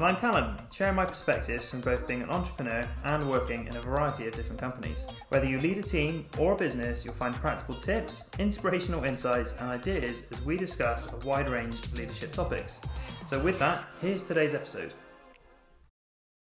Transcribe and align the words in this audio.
And 0.00 0.06
I'm 0.06 0.16
Callum, 0.16 0.56
sharing 0.72 0.94
my 0.94 1.04
perspectives 1.04 1.68
from 1.68 1.82
both 1.82 2.08
being 2.08 2.22
an 2.22 2.30
entrepreneur 2.30 2.88
and 3.04 3.30
working 3.30 3.66
in 3.66 3.76
a 3.76 3.82
variety 3.82 4.26
of 4.26 4.34
different 4.34 4.58
companies. 4.58 5.06
Whether 5.28 5.44
you 5.44 5.60
lead 5.60 5.76
a 5.76 5.82
team 5.82 6.24
or 6.38 6.54
a 6.54 6.56
business, 6.56 7.04
you'll 7.04 7.12
find 7.12 7.34
practical 7.34 7.74
tips, 7.74 8.30
inspirational 8.38 9.04
insights, 9.04 9.52
and 9.60 9.68
ideas 9.68 10.22
as 10.32 10.40
we 10.40 10.56
discuss 10.56 11.12
a 11.12 11.16
wide 11.18 11.50
range 11.50 11.84
of 11.84 11.98
leadership 11.98 12.32
topics. 12.32 12.80
So, 13.26 13.38
with 13.40 13.58
that, 13.58 13.84
here's 14.00 14.26
today's 14.26 14.54
episode. 14.54 14.94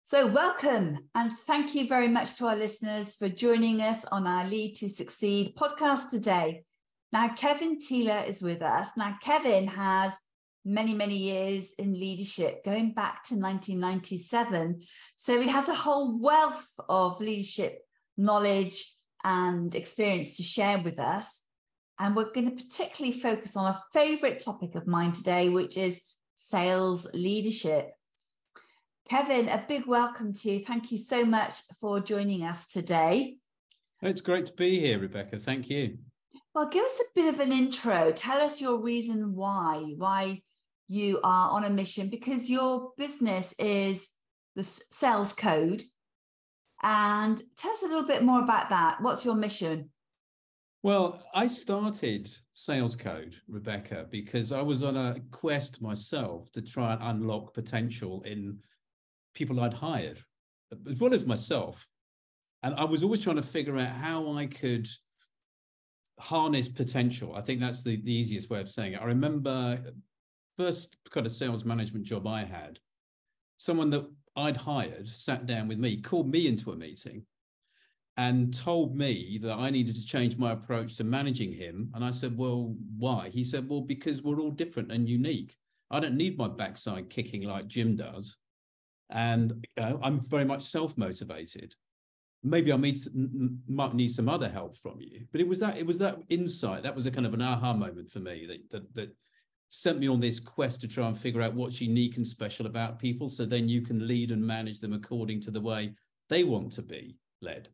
So, 0.04 0.26
welcome 0.26 1.10
and 1.14 1.34
thank 1.46 1.76
you 1.76 1.86
very 1.86 2.08
much 2.08 2.38
to 2.38 2.46
our 2.46 2.56
listeners 2.56 3.14
for 3.16 3.28
joining 3.28 3.82
us 3.82 4.06
on 4.06 4.26
our 4.26 4.48
Lead 4.48 4.76
to 4.76 4.88
Succeed 4.88 5.54
podcast 5.58 6.12
today. 6.12 6.64
Now, 7.12 7.28
Kevin 7.36 7.78
Thiele 7.82 8.26
is 8.26 8.42
with 8.42 8.62
us. 8.62 8.92
Now, 8.96 9.18
Kevin 9.22 9.68
has 9.68 10.14
many, 10.70 10.94
many 10.94 11.18
years 11.18 11.74
in 11.78 11.94
leadership, 11.94 12.64
going 12.64 12.94
back 12.94 13.24
to 13.26 13.34
1997. 13.34 14.82
So 15.16 15.42
he 15.42 15.48
has 15.48 15.68
a 15.68 15.74
whole 15.76 16.20
wealth 16.20 16.70
of 16.88 17.20
leadership 17.20 17.80
knowledge 18.18 18.86
and 19.24 19.74
experience 19.74 20.38
to 20.38 20.44
share 20.44 20.78
with 20.80 21.00
us. 21.00 21.42
And 22.00 22.16
we're 22.16 22.32
going 22.32 22.56
to 22.56 22.64
particularly 22.64 23.20
focus 23.20 23.58
on 23.58 23.66
a 23.66 23.82
favorite 23.94 24.40
topic 24.40 24.76
of 24.76 24.88
mine 24.88 25.12
today, 25.12 25.50
which 25.50 25.76
is 25.76 26.02
sales 26.36 27.08
leadership. 27.14 27.90
Kevin, 29.10 29.50
a 29.50 29.66
big 29.68 29.88
welcome 29.88 30.34
to 30.34 30.52
you. 30.52 30.60
Thank 30.60 30.92
you 30.92 30.98
so 30.98 31.26
much 31.26 31.56
for 31.82 32.00
joining 32.00 32.44
us 32.44 32.68
today. 32.68 33.38
It's 34.02 34.22
great 34.22 34.46
to 34.46 34.54
be 34.54 34.80
here, 34.80 35.00
Rebecca. 35.00 35.40
Thank 35.40 35.70
you. 35.70 35.98
Well, 36.56 36.68
give 36.68 36.86
us 36.86 37.00
a 37.00 37.14
bit 37.16 37.34
of 37.34 37.40
an 37.40 37.52
intro. 37.52 38.12
Tell 38.12 38.42
us 38.42 38.62
your 38.62 38.82
reason 38.82 39.36
why, 39.36 39.94
why 39.98 40.42
you 40.90 41.20
are 41.24 41.52
on 41.52 41.64
a 41.64 41.70
mission 41.70 42.10
because 42.10 42.50
your 42.50 42.92
business 42.98 43.54
is 43.60 44.10
the 44.56 44.68
sales 44.92 45.32
code. 45.32 45.84
And 46.82 47.40
tell 47.58 47.72
us 47.72 47.84
a 47.84 47.88
little 47.88 48.08
bit 48.08 48.24
more 48.24 48.42
about 48.42 48.70
that. 48.70 48.98
What's 49.00 49.24
your 49.24 49.36
mission? 49.36 49.92
Well, 50.82 51.22
I 51.34 51.46
started 51.46 52.30
Sales 52.54 52.96
Code, 52.96 53.36
Rebecca, 53.50 54.08
because 54.10 54.54
I 54.54 54.62
was 54.62 54.82
on 54.82 54.96
a 54.96 55.18
quest 55.30 55.82
myself 55.82 56.52
to 56.54 56.62
try 56.62 56.94
and 56.94 57.04
unlock 57.04 57.54
potential 57.54 58.22
in 58.24 58.58
people 59.36 59.60
I'd 59.60 59.74
hired, 59.74 60.24
as 60.90 61.00
well 61.00 61.14
as 61.14 61.26
myself. 61.26 61.86
And 62.64 62.74
I 62.76 62.86
was 62.86 63.04
always 63.04 63.20
trying 63.20 63.36
to 63.36 63.44
figure 63.44 63.78
out 63.78 63.90
how 63.90 64.32
I 64.32 64.46
could 64.46 64.88
harness 66.18 66.70
potential. 66.70 67.36
I 67.36 67.42
think 67.42 67.60
that's 67.60 67.84
the, 67.84 68.02
the 68.02 68.14
easiest 68.14 68.50
way 68.50 68.62
of 68.62 68.70
saying 68.70 68.94
it. 68.94 69.02
I 69.02 69.06
remember 69.06 69.82
first 70.60 70.98
kind 71.10 71.26
of 71.26 71.32
sales 71.32 71.64
management 71.64 72.06
job 72.06 72.28
I 72.28 72.44
had, 72.44 72.80
someone 73.56 73.90
that 73.92 74.06
I'd 74.36 74.58
hired 74.58 75.08
sat 75.08 75.46
down 75.46 75.70
with 75.70 75.80
me, 75.80 76.02
called 76.02 76.30
me 76.30 76.48
into 76.48 76.74
a 76.74 76.76
meeting, 76.76 77.24
and 78.18 78.54
told 78.54 78.94
me 78.94 79.40
that 79.42 79.54
I 79.54 79.70
needed 79.70 79.96
to 79.96 80.06
change 80.06 80.38
my 80.38 80.52
approach 80.52 80.98
to 80.98 81.06
managing 81.06 81.54
him. 81.54 81.90
And 81.94 82.04
I 82.04 82.12
said, 82.12 82.38
Well, 82.38 82.76
why? 82.98 83.30
He 83.30 83.46
said, 83.46 83.70
Well, 83.70 83.80
because 83.80 84.22
we're 84.22 84.42
all 84.42 84.52
different 84.52 84.92
and 84.92 85.08
unique. 85.08 85.56
I 85.92 86.02
don't 86.02 86.18
need 86.18 86.38
my 86.38 86.50
backside 86.50 87.10
kicking 87.10 87.44
like 87.44 87.68
Jim 87.68 87.96
does. 87.96 88.36
And 89.10 89.66
you 89.78 89.84
know, 89.84 90.00
I'm 90.04 90.20
very 90.20 90.46
much 90.46 90.64
self 90.64 90.98
motivated. 90.98 91.74
Maybe 92.44 92.74
I 92.74 92.78
need, 92.78 93.00
might 93.68 93.96
need 93.96 94.12
some 94.12 94.28
other 94.28 94.50
help 94.50 94.78
from 94.78 95.00
you, 95.00 95.26
but 95.32 95.40
it 95.40 95.48
was 95.48 95.60
that 95.60 95.78
it 95.78 95.86
was 95.86 95.98
that 96.00 96.20
insight 96.28 96.84
that 96.84 96.96
was 96.96 97.06
a 97.06 97.12
kind 97.12 97.26
of 97.26 97.34
an 97.34 97.42
aha 97.42 97.74
moment 97.74 98.12
for 98.12 98.20
me 98.20 98.46
that 98.46 98.72
that 98.72 98.94
that 98.96 99.16
sent 99.70 100.00
me 100.00 100.08
on 100.08 100.20
this 100.20 100.40
quest 100.40 100.82
to 100.82 100.88
try 100.88 101.08
and 101.08 101.18
figure 101.18 101.42
out 101.42 101.54
what's 101.54 101.80
unique 101.80 102.18
and 102.18 102.28
special 102.28 102.66
about 102.66 103.00
people 103.00 103.30
so 103.30 103.46
then 103.46 103.70
you 103.70 103.82
can 103.82 104.08
lead 104.08 104.32
and 104.32 104.46
manage 104.46 104.80
them 104.80 104.94
according 104.94 105.40
to 105.40 105.52
the 105.52 105.62
way 105.62 105.94
they 106.28 106.44
want 106.44 106.72
to 106.74 106.82
be 106.82 107.18
led. 107.42 107.70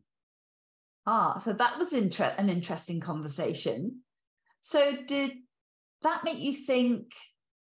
Ah 1.06 1.40
so 1.40 1.54
that 1.54 1.78
was 1.80 1.94
inter- 1.94 2.36
an 2.38 2.50
interesting 2.50 3.00
conversation. 3.00 4.02
So 4.60 4.98
did 5.08 5.32
that 6.02 6.24
make 6.24 6.40
you 6.40 6.54
think 6.54 7.12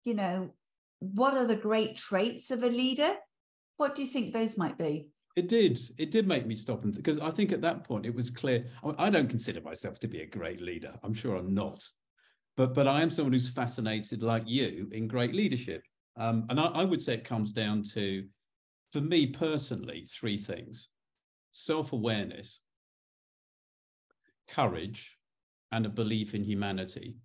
you 0.04 0.14
know 0.14 0.54
what 1.00 1.34
are 1.34 1.46
the 1.46 1.56
great 1.56 1.96
traits 1.96 2.50
of 2.50 2.62
a 2.62 2.68
leader? 2.68 3.14
What 3.76 3.94
do 3.94 4.02
you 4.02 4.08
think 4.08 4.32
those 4.32 4.56
might 4.56 4.78
be? 4.78 5.08
It 5.34 5.48
did. 5.48 5.78
It 5.98 6.10
did 6.10 6.26
make 6.26 6.46
me 6.46 6.54
stop 6.54 6.84
and 6.84 6.94
because 6.94 7.18
i 7.18 7.30
think 7.30 7.52
at 7.52 7.62
that 7.62 7.84
point 7.84 8.06
it 8.06 8.14
was 8.14 8.30
clear 8.30 8.66
I 8.98 9.10
don't 9.10 9.28
consider 9.28 9.60
myself 9.60 9.98
to 10.00 10.08
be 10.08 10.22
a 10.22 10.26
great 10.26 10.60
leader. 10.62 10.94
I'm 11.02 11.14
sure 11.14 11.36
i'm 11.36 11.52
not 11.52 11.86
but 12.56 12.74
but 12.74 12.86
I 12.86 13.02
am 13.02 13.10
someone 13.10 13.32
who's 13.32 13.50
fascinated, 13.50 14.22
like 14.22 14.44
you, 14.46 14.88
in 14.92 15.08
great 15.08 15.34
leadership. 15.34 15.82
Um, 16.16 16.46
and 16.50 16.60
I, 16.60 16.64
I 16.64 16.84
would 16.84 17.00
say 17.00 17.14
it 17.14 17.24
comes 17.24 17.52
down 17.52 17.82
to, 17.94 18.26
for 18.90 19.00
me 19.00 19.26
personally, 19.26 20.06
three 20.06 20.36
things: 20.36 20.88
self-awareness, 21.52 22.60
courage, 24.48 25.18
and 25.70 25.86
a 25.86 25.88
belief 25.88 26.34
in 26.34 26.44
humanity. 26.44 27.16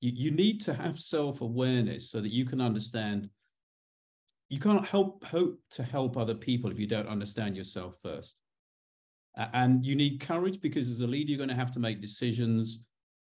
You, 0.00 0.12
you 0.14 0.30
need 0.30 0.60
to 0.62 0.74
have 0.74 0.98
self-awareness 0.98 2.10
so 2.10 2.20
that 2.20 2.32
you 2.32 2.44
can 2.44 2.60
understand. 2.60 3.30
You 4.50 4.60
can't 4.60 4.84
help 4.84 5.24
hope 5.24 5.58
to 5.70 5.82
help 5.82 6.18
other 6.18 6.34
people 6.34 6.70
if 6.70 6.78
you 6.78 6.86
don't 6.86 7.08
understand 7.08 7.56
yourself 7.56 7.94
first. 8.02 8.36
And 9.54 9.82
you 9.82 9.96
need 9.96 10.20
courage 10.20 10.60
because 10.60 10.88
as 10.88 11.00
a 11.00 11.06
leader, 11.06 11.30
you're 11.30 11.38
going 11.38 11.48
to 11.48 11.54
have 11.54 11.72
to 11.72 11.80
make 11.80 12.02
decisions 12.02 12.80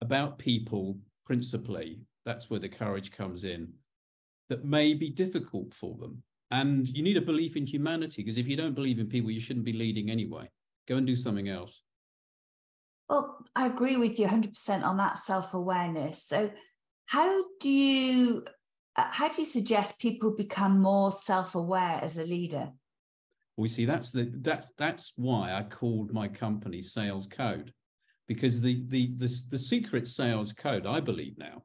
about 0.01 0.37
people 0.37 0.97
principally. 1.25 1.99
That's 2.25 2.49
where 2.49 2.59
the 2.59 2.69
courage 2.69 3.11
comes 3.11 3.43
in, 3.43 3.71
that 4.49 4.65
may 4.65 4.93
be 4.93 5.09
difficult 5.09 5.73
for 5.73 5.95
them. 5.97 6.21
And 6.51 6.87
you 6.89 7.03
need 7.03 7.17
a 7.17 7.21
belief 7.21 7.55
in 7.55 7.65
humanity 7.65 8.23
because 8.23 8.37
if 8.37 8.47
you 8.47 8.55
don't 8.55 8.73
believe 8.73 8.99
in 8.99 9.07
people, 9.07 9.31
you 9.31 9.39
shouldn't 9.39 9.65
be 9.65 9.73
leading 9.73 10.09
anyway. 10.09 10.49
Go 10.87 10.97
and 10.97 11.05
do 11.05 11.15
something 11.15 11.49
else. 11.49 11.83
Well, 13.07 13.37
I 13.55 13.67
agree 13.67 13.97
with 13.97 14.19
you 14.19 14.27
100% 14.27 14.83
on 14.83 14.97
that 14.97 15.19
self 15.19 15.53
awareness. 15.53 16.23
So, 16.23 16.51
how 17.09 17.43
do 17.59 17.69
you 17.71 18.45
uh, 18.95 19.07
how 19.09 19.29
do 19.29 19.41
you 19.41 19.45
suggest 19.45 19.99
people 19.99 20.29
become 20.29 20.79
more 20.79 21.11
self-aware 21.11 21.99
as 22.03 22.17
a 22.17 22.23
leader 22.23 22.71
we 23.57 23.67
see 23.67 23.85
that's 23.85 24.11
the 24.11 24.31
that's 24.41 24.71
that's 24.77 25.13
why 25.15 25.53
i 25.53 25.63
called 25.63 26.13
my 26.13 26.27
company 26.27 26.81
sales 26.81 27.25
code 27.25 27.73
because 28.29 28.61
the, 28.61 28.85
the, 28.89 29.07
the, 29.17 29.43
the 29.49 29.57
secret 29.57 30.07
sales 30.07 30.53
code, 30.53 30.85
I 30.85 30.99
believe 30.99 31.35
now, 31.39 31.63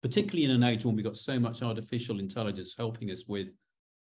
particularly 0.00 0.44
in 0.44 0.52
an 0.52 0.62
age 0.62 0.84
when 0.84 0.94
we've 0.94 1.04
got 1.04 1.16
so 1.16 1.40
much 1.40 1.60
artificial 1.60 2.20
intelligence 2.20 2.76
helping 2.78 3.10
us 3.10 3.24
with 3.26 3.56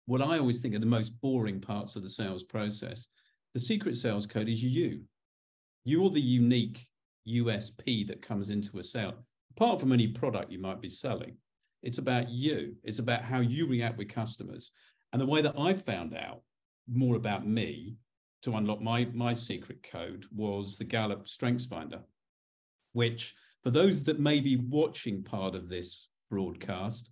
what 0.05 0.21
I 0.21 0.39
always 0.39 0.61
think 0.61 0.75
are 0.75 0.81
the 0.81 0.87
most 0.87 1.19
boring 1.23 1.63
parts 1.63 1.97
of 1.97 2.03
the 2.03 2.11
sales 2.11 2.43
process, 2.43 3.09
the 3.55 3.61
secret 3.61 3.97
sales 3.97 4.27
code 4.27 4.51
is 4.51 4.63
you. 4.63 5.01
You're 5.85 6.11
the 6.11 6.21
unique 6.21 6.87
USP 7.27 8.07
that 8.07 8.21
comes 8.21 8.51
into 8.51 8.79
a 8.79 8.83
sale. 8.83 9.15
Apart 9.57 9.81
from 9.81 9.93
any 9.93 10.09
product 10.09 10.53
you 10.53 10.59
might 10.59 10.83
be 10.83 10.91
selling, 10.91 11.37
it's 11.83 11.99
about 11.99 12.29
you. 12.29 12.75
It's 12.85 12.99
about 12.99 13.23
how 13.23 13.41
you 13.41 13.67
react 13.67 13.97
with 13.97 14.11
customers. 14.11 14.73
And 15.15 15.23
the 15.23 15.27
way 15.27 15.41
that 15.41 15.59
I 15.59 15.73
found 15.73 16.15
out 16.15 16.43
more 16.87 17.17
about 17.17 17.47
me 17.47 17.97
to 18.43 18.57
unlock 18.57 18.81
my 18.81 19.07
my 19.13 19.33
secret 19.33 19.83
code 19.83 20.27
was 20.35 20.77
the 20.77 20.85
Gallup 20.85 21.27
Strengths 21.27 21.67
Finder, 21.67 22.01
which 22.93 23.35
for 23.63 23.71
those 23.71 24.03
that 24.05 24.19
may 24.19 24.41
be 24.41 24.57
watching 24.57 25.23
part 25.23 25.55
of 25.55 25.69
this 25.69 26.09
broadcast, 26.31 27.11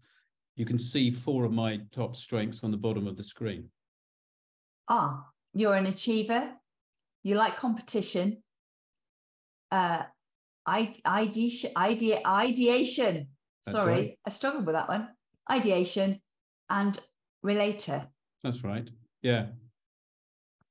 you 0.56 0.66
can 0.66 0.78
see 0.78 1.10
four 1.10 1.44
of 1.44 1.52
my 1.52 1.80
top 1.92 2.16
strengths 2.16 2.64
on 2.64 2.70
the 2.70 2.76
bottom 2.76 3.06
of 3.06 3.16
the 3.16 3.24
screen. 3.24 3.70
Ah, 4.88 5.24
you're 5.54 5.74
an 5.74 5.86
achiever. 5.86 6.52
You 7.22 7.36
like 7.36 7.56
competition. 7.56 8.42
Uh, 9.70 10.02
ideation, 10.68 11.70
idea, 11.76 12.20
ideation. 12.26 13.28
That's 13.64 13.78
Sorry, 13.78 13.94
right. 13.94 14.18
I 14.26 14.30
struggled 14.30 14.66
with 14.66 14.74
that 14.74 14.88
one. 14.88 15.08
Ideation 15.50 16.20
and 16.68 16.98
relator. 17.42 18.08
That's 18.42 18.64
right. 18.64 18.88
Yeah. 19.22 19.46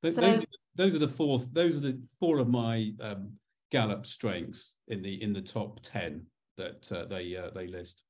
Th- 0.01 0.16
so, 0.16 0.22
those, 0.22 0.46
those 0.75 0.96
are 0.96 1.00
the 1.00 1.07
four. 1.07 1.40
Those 1.51 1.75
are 1.75 1.81
the 1.81 2.01
four 2.19 2.40
of 2.40 2.48
my 2.48 2.92
um, 3.01 3.34
Gallup 3.72 4.06
strengths 4.06 4.75
in 4.88 5.01
the 5.01 5.22
in 5.22 5.34
the 5.34 5.42
top 5.42 5.80
ten 5.81 6.25
that 6.57 6.92
uh, 6.92 7.06
they 7.06 7.36
uh, 7.36 7.50
they 7.54 7.68
list. 7.68 8.04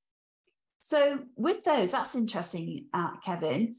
So 0.82 1.20
with 1.36 1.64
those, 1.64 1.92
that's 1.92 2.16
interesting, 2.16 2.86
uh, 2.94 3.18
Kevin. 3.24 3.76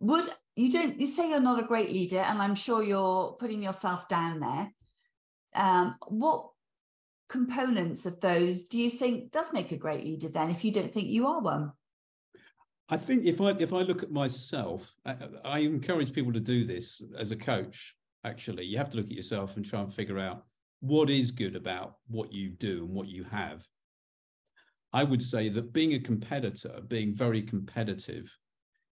Would 0.00 0.26
you 0.54 0.70
don't 0.70 1.00
you 1.00 1.06
say 1.06 1.30
you're 1.30 1.40
not 1.40 1.62
a 1.62 1.66
great 1.66 1.92
leader, 1.92 2.20
and 2.20 2.40
I'm 2.40 2.54
sure 2.54 2.82
you're 2.82 3.32
putting 3.38 3.62
yourself 3.62 4.08
down 4.08 4.40
there. 4.40 4.72
Um, 5.54 5.96
what 6.08 6.50
components 7.28 8.06
of 8.06 8.20
those 8.20 8.64
do 8.64 8.80
you 8.80 8.90
think 8.90 9.32
does 9.32 9.52
make 9.52 9.72
a 9.72 9.76
great 9.76 10.04
leader 10.04 10.28
then 10.28 10.50
if 10.50 10.64
you 10.64 10.70
don't 10.70 10.92
think 10.92 11.08
you 11.08 11.26
are 11.26 11.40
one? 11.40 11.72
I 12.88 12.96
think 12.96 13.24
if 13.24 13.40
I 13.40 13.50
if 13.50 13.72
I 13.72 13.82
look 13.82 14.02
at 14.02 14.12
myself, 14.12 14.94
I, 15.04 15.16
I, 15.44 15.58
encourage 15.60 16.12
people 16.12 16.32
to 16.32 16.40
do 16.40 16.64
this 16.64 17.02
as 17.18 17.32
a 17.32 17.36
coach. 17.36 17.96
Actually, 18.24 18.64
you 18.64 18.78
have 18.78 18.90
to 18.90 18.96
look 18.96 19.06
at 19.06 19.12
yourself 19.12 19.56
and 19.56 19.64
try 19.64 19.80
and 19.80 19.92
figure 19.92 20.18
out 20.18 20.44
what 20.80 21.10
is 21.10 21.30
good 21.32 21.56
about 21.56 21.96
what 22.06 22.32
you 22.32 22.50
do 22.50 22.84
and 22.84 22.94
what 22.94 23.08
you 23.08 23.24
have. 23.24 23.66
I 24.92 25.02
would 25.02 25.22
say 25.22 25.48
that 25.48 25.72
being 25.72 25.94
a 25.94 25.98
competitor, 25.98 26.80
being 26.86 27.14
very 27.14 27.42
competitive, 27.42 28.32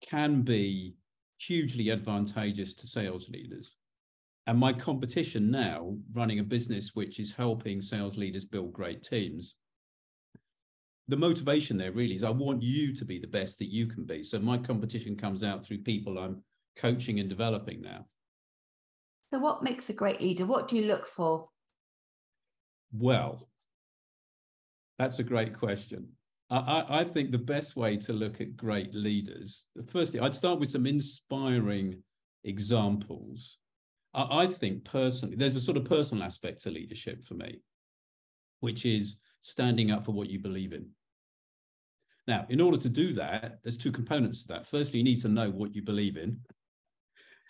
can 0.00 0.42
be 0.42 0.96
hugely 1.38 1.90
advantageous 1.90 2.74
to 2.74 2.86
sales 2.86 3.28
leaders. 3.28 3.76
And 4.46 4.58
my 4.58 4.72
competition 4.72 5.50
now, 5.50 5.96
running 6.12 6.40
a 6.40 6.44
business 6.44 6.94
which 6.94 7.20
is 7.20 7.32
helping 7.32 7.80
sales 7.80 8.16
leaders 8.16 8.44
build 8.44 8.72
great 8.72 9.02
teams, 9.02 9.56
the 11.08 11.16
motivation 11.16 11.76
there 11.76 11.92
really 11.92 12.14
is 12.14 12.24
I 12.24 12.30
want 12.30 12.62
you 12.62 12.94
to 12.94 13.04
be 13.04 13.18
the 13.18 13.26
best 13.26 13.58
that 13.58 13.72
you 13.72 13.86
can 13.86 14.04
be. 14.04 14.22
So 14.22 14.38
my 14.38 14.58
competition 14.58 15.16
comes 15.16 15.42
out 15.42 15.64
through 15.64 15.78
people 15.78 16.18
I'm 16.18 16.42
coaching 16.76 17.20
and 17.20 17.28
developing 17.28 17.82
now. 17.82 18.06
So, 19.32 19.38
what 19.38 19.62
makes 19.62 19.88
a 19.88 19.94
great 19.94 20.20
leader? 20.20 20.44
What 20.44 20.68
do 20.68 20.76
you 20.76 20.86
look 20.86 21.06
for? 21.06 21.48
Well, 22.92 23.48
that's 24.98 25.18
a 25.18 25.24
great 25.24 25.58
question. 25.58 26.08
I, 26.50 26.84
I 27.00 27.04
think 27.04 27.30
the 27.30 27.38
best 27.38 27.76
way 27.76 27.96
to 27.96 28.12
look 28.12 28.42
at 28.42 28.58
great 28.58 28.94
leaders, 28.94 29.64
firstly, 29.86 30.20
I'd 30.20 30.34
start 30.34 30.60
with 30.60 30.68
some 30.68 30.86
inspiring 30.86 32.02
examples. 32.44 33.56
I, 34.12 34.42
I 34.42 34.46
think 34.48 34.84
personally, 34.84 35.36
there's 35.36 35.56
a 35.56 35.62
sort 35.62 35.78
of 35.78 35.86
personal 35.86 36.24
aspect 36.24 36.62
to 36.62 36.70
leadership 36.70 37.24
for 37.24 37.34
me, 37.34 37.62
which 38.60 38.84
is 38.84 39.16
standing 39.42 39.90
up 39.90 40.04
for 40.04 40.12
what 40.12 40.30
you 40.30 40.38
believe 40.38 40.72
in. 40.72 40.88
Now, 42.26 42.46
in 42.48 42.60
order 42.60 42.78
to 42.78 42.88
do 42.88 43.12
that, 43.14 43.58
there's 43.62 43.76
two 43.76 43.92
components 43.92 44.42
to 44.42 44.48
that. 44.48 44.66
Firstly, 44.66 44.98
you 44.98 45.04
need 45.04 45.20
to 45.20 45.28
know 45.28 45.50
what 45.50 45.74
you 45.74 45.82
believe 45.82 46.16
in, 46.16 46.38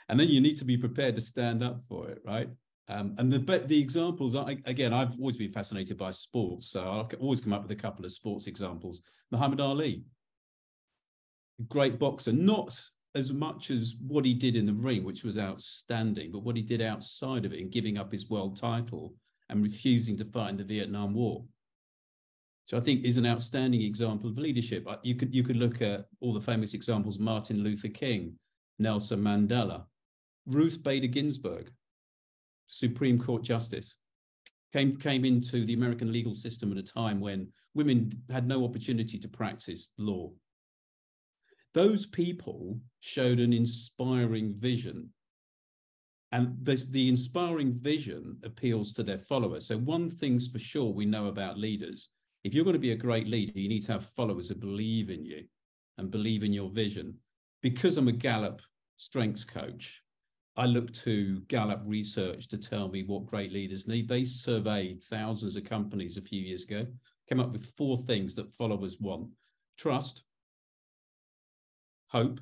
and 0.08 0.18
then 0.18 0.28
you 0.28 0.40
need 0.40 0.56
to 0.56 0.64
be 0.64 0.76
prepared 0.76 1.14
to 1.14 1.20
stand 1.20 1.62
up 1.62 1.82
for 1.88 2.08
it, 2.08 2.18
right? 2.24 2.48
Um, 2.88 3.14
and 3.18 3.30
the 3.32 3.38
the 3.66 3.80
examples, 3.80 4.34
I, 4.34 4.56
again, 4.64 4.92
I've 4.92 5.18
always 5.20 5.36
been 5.36 5.52
fascinated 5.52 5.96
by 5.96 6.10
sports, 6.10 6.68
so 6.68 6.80
I'll 6.80 7.10
always 7.20 7.40
come 7.40 7.52
up 7.52 7.62
with 7.62 7.70
a 7.70 7.80
couple 7.80 8.04
of 8.04 8.12
sports 8.12 8.46
examples. 8.46 9.02
Muhammad 9.30 9.60
Ali, 9.60 10.04
great 11.68 11.98
boxer, 11.98 12.32
not 12.32 12.78
as 13.14 13.30
much 13.30 13.70
as 13.70 13.96
what 14.06 14.24
he 14.24 14.32
did 14.34 14.56
in 14.56 14.66
the 14.66 14.72
ring, 14.72 15.04
which 15.04 15.22
was 15.22 15.38
outstanding, 15.38 16.32
but 16.32 16.42
what 16.42 16.56
he 16.56 16.62
did 16.62 16.80
outside 16.80 17.44
of 17.44 17.52
it 17.52 17.60
in 17.60 17.68
giving 17.68 17.98
up 17.98 18.10
his 18.10 18.30
world 18.30 18.56
title 18.56 19.14
and 19.50 19.62
refusing 19.62 20.16
to 20.16 20.24
fight 20.24 20.50
in 20.50 20.56
the 20.56 20.64
Vietnam 20.64 21.12
War. 21.12 21.44
So 22.72 22.78
I 22.78 22.80
think 22.80 23.04
is 23.04 23.18
an 23.18 23.26
outstanding 23.26 23.82
example 23.82 24.30
of 24.30 24.38
leadership. 24.38 24.88
You 25.02 25.14
could 25.14 25.34
you 25.34 25.42
could 25.42 25.58
look 25.58 25.82
at 25.82 26.06
all 26.20 26.32
the 26.32 26.40
famous 26.40 26.72
examples: 26.72 27.18
Martin 27.18 27.62
Luther 27.62 27.88
King, 27.88 28.38
Nelson 28.78 29.20
Mandela, 29.20 29.84
Ruth 30.46 30.82
Bader 30.82 31.06
Ginsburg, 31.06 31.70
Supreme 32.68 33.18
Court 33.18 33.42
Justice, 33.42 33.94
came 34.72 34.96
came 34.96 35.26
into 35.26 35.66
the 35.66 35.74
American 35.74 36.10
legal 36.10 36.34
system 36.34 36.72
at 36.72 36.78
a 36.78 36.82
time 36.82 37.20
when 37.20 37.46
women 37.74 38.10
had 38.30 38.48
no 38.48 38.64
opportunity 38.64 39.18
to 39.18 39.28
practice 39.28 39.90
law. 39.98 40.30
Those 41.74 42.06
people 42.06 42.80
showed 43.00 43.38
an 43.38 43.52
inspiring 43.52 44.54
vision 44.54 45.10
and 46.34 46.56
the, 46.62 46.82
the, 46.88 47.10
inspiring 47.10 47.74
vision 47.74 48.38
appeals 48.42 48.94
to 48.94 49.02
their 49.02 49.18
followers. 49.18 49.66
So, 49.66 49.76
one 49.76 50.10
thing's 50.10 50.48
for 50.48 50.58
sure 50.58 50.90
we 50.90 51.04
know 51.04 51.26
about 51.26 51.58
leaders 51.58 52.08
if 52.44 52.54
you're 52.54 52.64
going 52.64 52.74
to 52.74 52.80
be 52.80 52.92
a 52.92 52.96
great 52.96 53.28
leader, 53.28 53.58
you 53.58 53.68
need 53.68 53.84
to 53.86 53.92
have 53.92 54.06
followers 54.06 54.48
who 54.48 54.54
believe 54.54 55.10
in 55.10 55.24
you 55.24 55.44
and 55.98 56.10
believe 56.10 56.42
in 56.42 56.52
your 56.52 56.70
vision. 56.70 57.14
Because 57.62 57.96
I'm 57.96 58.08
a 58.08 58.12
Gallup 58.12 58.60
strengths 58.96 59.44
coach, 59.44 60.02
I 60.56 60.66
look 60.66 60.92
to 60.94 61.40
Gallup 61.48 61.82
research 61.84 62.48
to 62.48 62.58
tell 62.58 62.88
me 62.88 63.04
what 63.04 63.26
great 63.26 63.52
leaders 63.52 63.86
need. 63.86 64.08
They 64.08 64.24
surveyed 64.24 65.02
thousands 65.02 65.56
of 65.56 65.64
companies 65.64 66.16
a 66.16 66.22
few 66.22 66.42
years 66.42 66.64
ago, 66.64 66.86
came 67.28 67.40
up 67.40 67.52
with 67.52 67.72
four 67.76 67.96
things 67.96 68.34
that 68.34 68.54
followers 68.54 69.00
want 69.00 69.28
trust, 69.78 70.24
hope, 72.08 72.40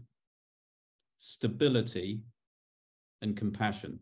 stability, 1.18 2.20
and 3.22 3.36
compassion. 3.36 4.00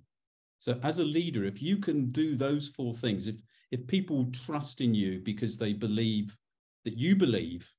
So, 0.58 0.78
as 0.82 0.98
a 0.98 1.04
leader, 1.04 1.44
if 1.44 1.62
you 1.62 1.78
can 1.78 2.10
do 2.10 2.34
those 2.34 2.68
four 2.68 2.92
things, 2.94 3.26
if 3.26 3.36
if 3.70 3.86
people 3.86 4.30
trust 4.46 4.80
in 4.80 4.94
you 4.94 5.20
because 5.20 5.58
they 5.58 5.72
believe 5.72 6.36
that 6.84 6.96
you 6.96 7.14
believe 7.16 7.70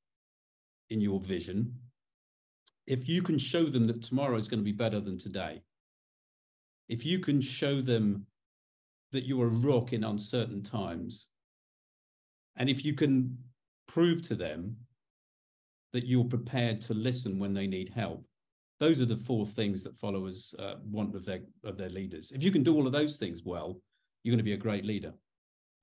in 0.89 1.01
your 1.01 1.19
vision, 1.19 1.73
if 2.87 3.09
you 3.09 3.21
can 3.21 3.37
show 3.37 3.65
them 3.65 3.87
that 3.87 4.03
tomorrow 4.03 4.37
is 4.37 4.47
going 4.47 4.59
to 4.59 4.63
be 4.63 4.71
better 4.71 4.99
than 4.99 5.17
today, 5.17 5.61
if 6.87 7.05
you 7.05 7.19
can 7.19 7.41
show 7.41 7.81
them 7.81 8.25
that 9.11 9.25
you're 9.25 9.47
a 9.47 9.49
rock 9.49 9.93
in 9.93 10.03
uncertain 10.03 10.63
times, 10.63 11.27
and 12.55 12.69
if 12.69 12.85
you 12.85 12.93
can 12.93 13.37
prove 13.87 14.21
to 14.27 14.35
them 14.35 14.75
that 15.93 16.05
you're 16.05 16.25
prepared 16.25 16.81
to 16.81 16.93
listen 16.93 17.39
when 17.39 17.53
they 17.53 17.67
need 17.67 17.89
help, 17.89 18.25
those 18.79 19.01
are 19.01 19.05
the 19.05 19.17
four 19.17 19.45
things 19.45 19.83
that 19.83 19.97
followers 19.97 20.55
uh, 20.59 20.75
want 20.85 21.15
of 21.15 21.25
their 21.25 21.41
of 21.63 21.77
their 21.77 21.89
leaders. 21.89 22.31
If 22.31 22.43
you 22.43 22.51
can 22.51 22.63
do 22.63 22.75
all 22.75 22.87
of 22.87 22.93
those 22.93 23.17
things 23.17 23.43
well, 23.43 23.79
you're 24.23 24.31
going 24.31 24.39
to 24.39 24.43
be 24.43 24.53
a 24.53 24.57
great 24.57 24.85
leader. 24.85 25.13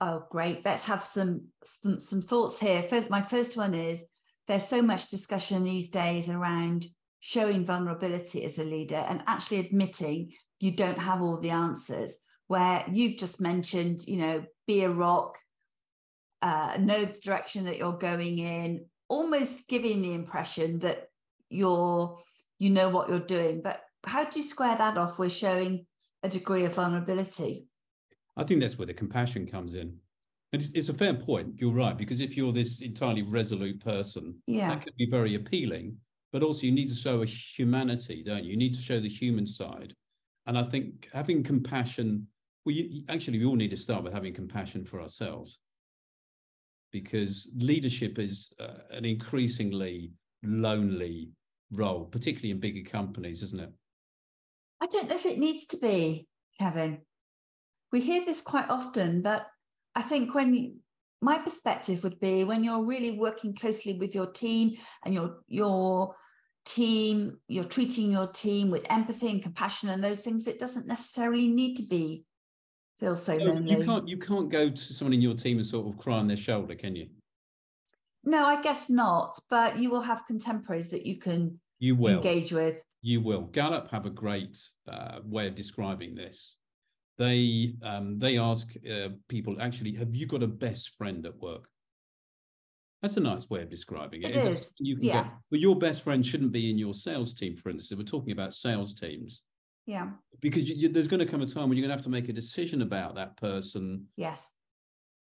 Oh, 0.00 0.24
great. 0.30 0.62
Let's 0.64 0.84
have 0.84 1.02
some, 1.02 1.46
some, 1.64 2.00
some 2.00 2.20
thoughts 2.20 2.58
here. 2.58 2.82
First, 2.82 3.08
my 3.08 3.22
first 3.22 3.56
one 3.56 3.74
is 3.74 4.04
there's 4.46 4.68
so 4.68 4.82
much 4.82 5.08
discussion 5.08 5.64
these 5.64 5.88
days 5.88 6.28
around 6.28 6.84
showing 7.20 7.64
vulnerability 7.64 8.44
as 8.44 8.58
a 8.58 8.64
leader 8.64 9.02
and 9.08 9.24
actually 9.26 9.58
admitting 9.60 10.32
you 10.60 10.72
don't 10.72 10.98
have 10.98 11.22
all 11.22 11.40
the 11.40 11.50
answers. 11.50 12.18
Where 12.48 12.84
you've 12.92 13.18
just 13.18 13.40
mentioned, 13.40 14.06
you 14.06 14.18
know, 14.18 14.44
be 14.66 14.82
a 14.82 14.90
rock, 14.90 15.38
uh, 16.42 16.76
know 16.78 17.06
the 17.06 17.18
direction 17.18 17.64
that 17.64 17.78
you're 17.78 17.98
going 17.98 18.38
in, 18.38 18.86
almost 19.08 19.66
giving 19.66 20.02
the 20.02 20.12
impression 20.12 20.78
that 20.80 21.08
you're 21.48 22.18
you 22.58 22.70
know 22.70 22.88
what 22.88 23.08
you're 23.08 23.18
doing. 23.18 23.60
But 23.62 23.82
how 24.04 24.24
do 24.24 24.38
you 24.38 24.44
square 24.44 24.76
that 24.76 24.96
off 24.96 25.18
with 25.18 25.32
showing 25.32 25.86
a 26.22 26.28
degree 26.28 26.64
of 26.64 26.74
vulnerability? 26.74 27.66
I 28.36 28.44
think 28.44 28.60
that's 28.60 28.78
where 28.78 28.86
the 28.86 28.94
compassion 28.94 29.46
comes 29.46 29.74
in. 29.74 29.96
And 30.52 30.62
it's, 30.62 30.70
it's, 30.72 30.88
a 30.88 30.94
fair 30.94 31.14
point. 31.14 31.54
You're 31.56 31.72
right. 31.72 31.96
Because 31.96 32.20
if 32.20 32.36
you're 32.36 32.52
this 32.52 32.80
entirely 32.80 33.22
resolute 33.22 33.82
person, 33.82 34.34
yeah. 34.46 34.68
that 34.68 34.84
could 34.84 34.96
be 34.96 35.08
very 35.10 35.34
appealing. 35.34 35.96
But 36.32 36.42
also, 36.42 36.66
you 36.66 36.72
need 36.72 36.88
to 36.88 36.94
show 36.94 37.22
a 37.22 37.26
humanity, 37.26 38.22
don't 38.24 38.44
you? 38.44 38.52
You 38.52 38.56
need 38.56 38.74
to 38.74 38.80
show 38.80 39.00
the 39.00 39.08
human 39.08 39.46
side. 39.46 39.94
And 40.46 40.56
I 40.56 40.62
think 40.62 41.08
having 41.12 41.42
compassion, 41.42 42.26
well, 42.64 42.74
you, 42.74 43.02
actually, 43.08 43.38
we 43.38 43.44
all 43.44 43.56
need 43.56 43.70
to 43.70 43.76
start 43.76 44.04
with 44.04 44.12
having 44.12 44.34
compassion 44.34 44.84
for 44.84 45.00
ourselves. 45.00 45.58
Because 46.92 47.50
leadership 47.56 48.18
is 48.18 48.52
uh, 48.60 48.78
an 48.90 49.04
increasingly 49.04 50.12
lonely 50.42 51.30
role, 51.70 52.04
particularly 52.04 52.50
in 52.50 52.60
bigger 52.60 52.88
companies, 52.88 53.42
isn't 53.42 53.60
it? 53.60 53.72
I 54.80 54.86
don't 54.86 55.08
know 55.08 55.16
if 55.16 55.26
it 55.26 55.38
needs 55.38 55.66
to 55.68 55.78
be, 55.78 56.26
Kevin 56.58 57.00
we 57.92 58.00
hear 58.00 58.24
this 58.24 58.42
quite 58.42 58.68
often, 58.68 59.22
but 59.22 59.46
I 59.94 60.02
think 60.02 60.34
when 60.34 60.54
you, 60.54 60.74
my 61.22 61.38
perspective 61.38 62.04
would 62.04 62.20
be 62.20 62.44
when 62.44 62.64
you're 62.64 62.84
really 62.84 63.18
working 63.18 63.54
closely 63.54 63.94
with 63.94 64.14
your 64.14 64.26
team 64.26 64.76
and 65.04 65.14
your 65.14 65.38
your 65.48 66.14
team, 66.66 67.38
you're 67.48 67.64
treating 67.64 68.10
your 68.10 68.26
team 68.26 68.70
with 68.70 68.84
empathy 68.90 69.30
and 69.30 69.42
compassion 69.42 69.88
and 69.88 70.02
those 70.02 70.20
things, 70.20 70.46
it 70.46 70.58
doesn't 70.58 70.86
necessarily 70.86 71.46
need 71.46 71.76
to 71.76 71.84
be 71.84 72.24
feel 72.98 73.16
so 73.16 73.36
no, 73.36 73.44
lonely. 73.44 73.78
You 73.78 73.84
can't 73.84 74.08
you 74.08 74.18
can't 74.18 74.50
go 74.50 74.68
to 74.68 74.76
someone 74.76 75.14
in 75.14 75.22
your 75.22 75.34
team 75.34 75.58
and 75.58 75.66
sort 75.66 75.86
of 75.86 75.98
cry 75.98 76.18
on 76.18 76.28
their 76.28 76.36
shoulder, 76.36 76.74
can 76.74 76.96
you? 76.96 77.08
No, 78.26 78.44
I 78.44 78.60
guess 78.60 78.90
not. 78.90 79.38
But 79.48 79.78
you 79.78 79.90
will 79.90 80.02
have 80.02 80.26
contemporaries 80.26 80.90
that 80.90 81.06
you 81.06 81.16
can 81.16 81.58
you 81.78 81.96
will 81.96 82.16
engage 82.16 82.52
with. 82.52 82.84
You 83.00 83.20
will. 83.20 83.42
Gallup 83.42 83.90
have 83.90 84.04
a 84.04 84.10
great 84.10 84.60
uh, 84.86 85.20
way 85.24 85.46
of 85.46 85.54
describing 85.54 86.14
this 86.14 86.56
they 87.18 87.74
um, 87.82 88.18
they 88.18 88.38
ask 88.38 88.68
uh, 88.90 89.08
people 89.28 89.56
actually, 89.60 89.92
have 89.94 90.14
you 90.14 90.26
got 90.26 90.42
a 90.42 90.46
best 90.46 90.96
friend 90.96 91.24
at 91.26 91.36
work? 91.38 91.68
That's 93.02 93.16
a 93.16 93.20
nice 93.20 93.48
way 93.48 93.62
of 93.62 93.70
describing 93.70 94.22
it. 94.22 94.30
It 94.30 94.36
is. 94.36 94.72
You 94.78 94.96
can 94.96 95.04
yeah. 95.04 95.22
Get, 95.22 95.32
but 95.50 95.60
your 95.60 95.76
best 95.76 96.02
friend 96.02 96.24
shouldn't 96.24 96.52
be 96.52 96.70
in 96.70 96.78
your 96.78 96.94
sales 96.94 97.34
team, 97.34 97.56
for 97.56 97.70
instance. 97.70 97.98
We're 97.98 98.04
talking 98.04 98.32
about 98.32 98.54
sales 98.54 98.94
teams. 98.94 99.42
Yeah. 99.86 100.08
Because 100.40 100.68
you, 100.68 100.74
you, 100.76 100.88
there's 100.88 101.06
going 101.06 101.20
to 101.20 101.26
come 101.26 101.42
a 101.42 101.46
time 101.46 101.68
when 101.68 101.78
you're 101.78 101.86
going 101.86 101.96
to 101.96 101.96
have 101.96 102.04
to 102.04 102.10
make 102.10 102.28
a 102.28 102.32
decision 102.32 102.82
about 102.82 103.14
that 103.14 103.36
person. 103.36 104.06
Yes. 104.16 104.50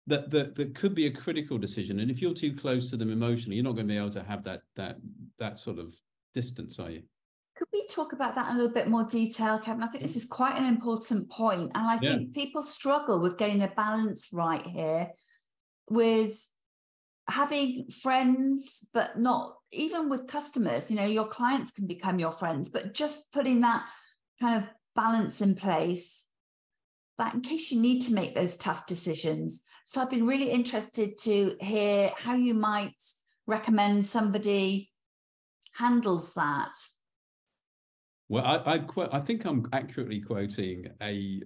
That, 0.07 0.29
that 0.29 0.53
that 0.55 0.75
could 0.75 0.93
be 0.93 1.07
a 1.07 1.11
critical 1.11 1.57
decision, 1.57 1.99
and 1.99 2.11
if 2.11 2.21
you're 2.21 2.35
too 2.35 2.53
close 2.53 2.91
to 2.91 2.97
them 2.97 3.11
emotionally, 3.11 3.55
you're 3.55 3.63
not 3.63 3.73
going 3.73 3.87
to 3.87 3.93
be 3.93 3.97
able 3.97 4.11
to 4.11 4.23
have 4.23 4.43
that 4.43 4.61
that 4.75 4.97
that 5.39 5.59
sort 5.59 5.79
of 5.79 5.95
distance, 6.31 6.77
are 6.79 6.91
you? 6.91 7.01
Could 7.55 7.69
we 7.73 7.87
talk 7.87 8.13
about 8.13 8.35
that 8.35 8.49
in 8.49 8.55
a 8.55 8.57
little 8.59 8.73
bit 8.73 8.87
more 8.87 9.05
detail, 9.05 9.57
Kevin? 9.57 9.81
I 9.81 9.87
think 9.87 10.03
this 10.03 10.13
mm. 10.13 10.17
is 10.17 10.25
quite 10.25 10.57
an 10.57 10.65
important 10.65 11.29
point, 11.31 11.71
and 11.73 11.87
I 11.87 11.97
yeah. 11.99 12.11
think 12.11 12.35
people 12.35 12.61
struggle 12.61 13.19
with 13.19 13.37
getting 13.37 13.59
the 13.59 13.71
balance 13.75 14.29
right 14.31 14.65
here 14.65 15.09
with 15.89 16.49
having 17.27 17.89
friends, 17.89 18.87
but 18.93 19.17
not 19.17 19.55
even 19.71 20.09
with 20.09 20.27
customers. 20.27 20.91
You 20.91 20.97
know, 20.97 21.05
your 21.05 21.27
clients 21.27 21.71
can 21.71 21.87
become 21.87 22.19
your 22.19 22.31
friends, 22.31 22.69
but 22.69 22.93
just 22.93 23.31
putting 23.31 23.61
that 23.61 23.85
kind 24.39 24.61
of 24.61 24.69
balance 24.95 25.41
in 25.41 25.55
place 25.55 26.25
that 27.17 27.33
in 27.33 27.41
case 27.41 27.71
you 27.71 27.79
need 27.79 28.01
to 28.01 28.13
make 28.13 28.35
those 28.35 28.57
tough 28.57 28.85
decisions. 28.85 29.61
So 29.87 30.01
I've 30.01 30.09
been 30.09 30.25
really 30.25 30.49
interested 30.49 31.15
to 31.19 31.55
hear 31.61 32.09
how 32.17 32.33
you 32.33 32.55
might 32.55 32.95
recommend 33.45 34.03
somebody 34.03 34.91
handles 35.75 36.33
that. 36.33 36.71
Well, 38.27 38.43
I, 38.43 38.77
I, 38.77 39.07
I 39.11 39.19
think 39.19 39.45
I'm 39.45 39.67
accurately 39.73 40.21
quoting 40.21 40.87
a 41.03 41.43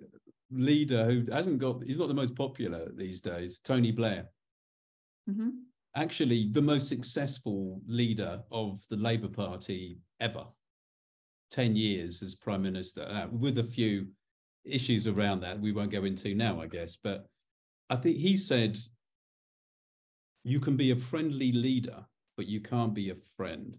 leader 0.49 1.03
who 1.03 1.29
hasn't 1.29 1.59
got, 1.59 1.83
he's 1.83 1.97
not 1.97 2.07
the 2.07 2.13
most 2.13 2.33
popular 2.33 2.87
these 2.95 3.19
days, 3.19 3.59
Tony 3.59 3.91
Blair. 3.91 4.29
Mm-hmm. 5.29 5.49
Actually, 5.97 6.49
the 6.53 6.61
most 6.61 6.87
successful 6.87 7.81
leader 7.87 8.41
of 8.53 8.79
the 8.89 8.95
Labour 8.95 9.27
Party 9.27 9.99
ever. 10.21 10.45
10 11.51 11.75
years 11.75 12.23
as 12.23 12.35
Prime 12.35 12.61
Minister, 12.61 13.01
uh, 13.01 13.27
with 13.31 13.57
a 13.57 13.63
few 13.65 14.07
issues 14.63 15.07
around 15.07 15.41
that 15.41 15.59
we 15.59 15.73
won't 15.73 15.91
go 15.91 16.05
into 16.05 16.35
now, 16.35 16.61
I 16.61 16.67
guess. 16.67 16.95
But 16.95 17.25
I 17.89 17.95
think 17.95 18.17
he 18.17 18.37
said, 18.37 18.77
you 20.43 20.59
can 20.59 20.77
be 20.77 20.91
a 20.91 20.95
friendly 20.95 21.51
leader, 21.51 22.05
but 22.37 22.47
you 22.47 22.61
can't 22.61 22.93
be 22.93 23.09
a 23.09 23.15
friend. 23.35 23.77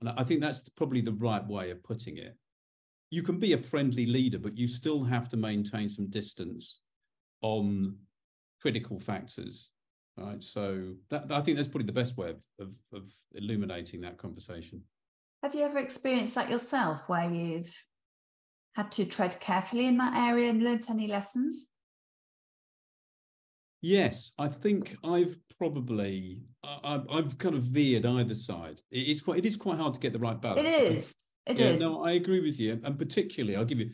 And 0.00 0.10
I 0.10 0.24
think 0.24 0.40
that's 0.40 0.68
probably 0.68 1.00
the 1.00 1.12
right 1.12 1.46
way 1.46 1.70
of 1.70 1.82
putting 1.82 2.18
it 2.18 2.36
you 3.10 3.22
can 3.22 3.38
be 3.38 3.54
a 3.54 3.58
friendly 3.58 4.06
leader, 4.06 4.38
but 4.38 4.56
you 4.56 4.68
still 4.68 5.02
have 5.02 5.28
to 5.30 5.36
maintain 5.36 5.88
some 5.88 6.08
distance 6.08 6.80
on 7.40 7.96
critical 8.60 9.00
factors. 9.00 9.70
Right. 10.16 10.42
So 10.42 10.94
that 11.10 11.30
I 11.30 11.40
think 11.40 11.56
that's 11.56 11.68
probably 11.68 11.86
the 11.86 11.92
best 11.92 12.16
way 12.16 12.30
of, 12.30 12.40
of, 12.58 12.72
of 12.92 13.04
illuminating 13.34 14.00
that 14.00 14.18
conversation. 14.18 14.82
Have 15.44 15.54
you 15.54 15.62
ever 15.62 15.78
experienced 15.78 16.34
that 16.34 16.50
yourself 16.50 17.08
where 17.08 17.30
you've 17.30 17.72
had 18.74 18.90
to 18.92 19.04
tread 19.04 19.38
carefully 19.40 19.86
in 19.86 19.96
that 19.98 20.14
area 20.14 20.50
and 20.50 20.62
learnt 20.62 20.90
any 20.90 21.06
lessons? 21.06 21.68
Yes, 23.80 24.32
I 24.38 24.48
think 24.48 24.96
I've 25.04 25.36
probably 25.56 26.40
I, 26.64 27.00
have 27.10 27.38
kind 27.38 27.54
of 27.54 27.62
veered 27.62 28.06
either 28.06 28.34
side. 28.34 28.80
It's 28.90 29.20
quite 29.20 29.38
it 29.38 29.46
is 29.46 29.56
quite 29.56 29.78
hard 29.78 29.94
to 29.94 30.00
get 30.00 30.12
the 30.12 30.18
right 30.18 30.40
balance. 30.40 30.68
It 30.68 30.92
is. 30.92 31.14
It 31.46 31.58
yeah, 31.58 31.66
is. 31.66 31.80
No, 31.80 32.04
I 32.04 32.12
agree 32.12 32.40
with 32.40 32.58
you. 32.58 32.80
And 32.82 32.98
particularly, 32.98 33.56
I'll 33.56 33.64
give 33.64 33.78
you 33.78 33.90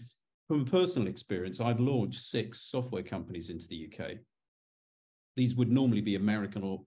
from 0.49 0.63
a 0.63 0.65
personal 0.65 1.09
experience, 1.09 1.61
I've 1.61 1.81
launched 1.81 2.31
six 2.31 2.63
software 2.63 3.03
companies 3.03 3.51
into 3.51 3.69
the 3.69 3.89
UK. 3.89 4.13
These 5.37 5.55
would 5.55 5.71
normally 5.71 6.01
be 6.01 6.17
American 6.17 6.63
or 6.63 6.83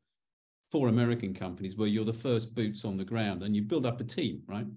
four 0.71 0.89
American 0.89 1.33
companies 1.33 1.75
where 1.75 1.87
you're 1.87 2.05
the 2.05 2.13
first 2.13 2.53
boots 2.53 2.85
on 2.85 2.97
the 2.97 3.05
ground 3.05 3.43
and 3.43 3.55
you 3.55 3.61
build 3.61 3.85
up 3.85 4.01
a 4.01 4.03
team, 4.03 4.41
right? 4.47 4.67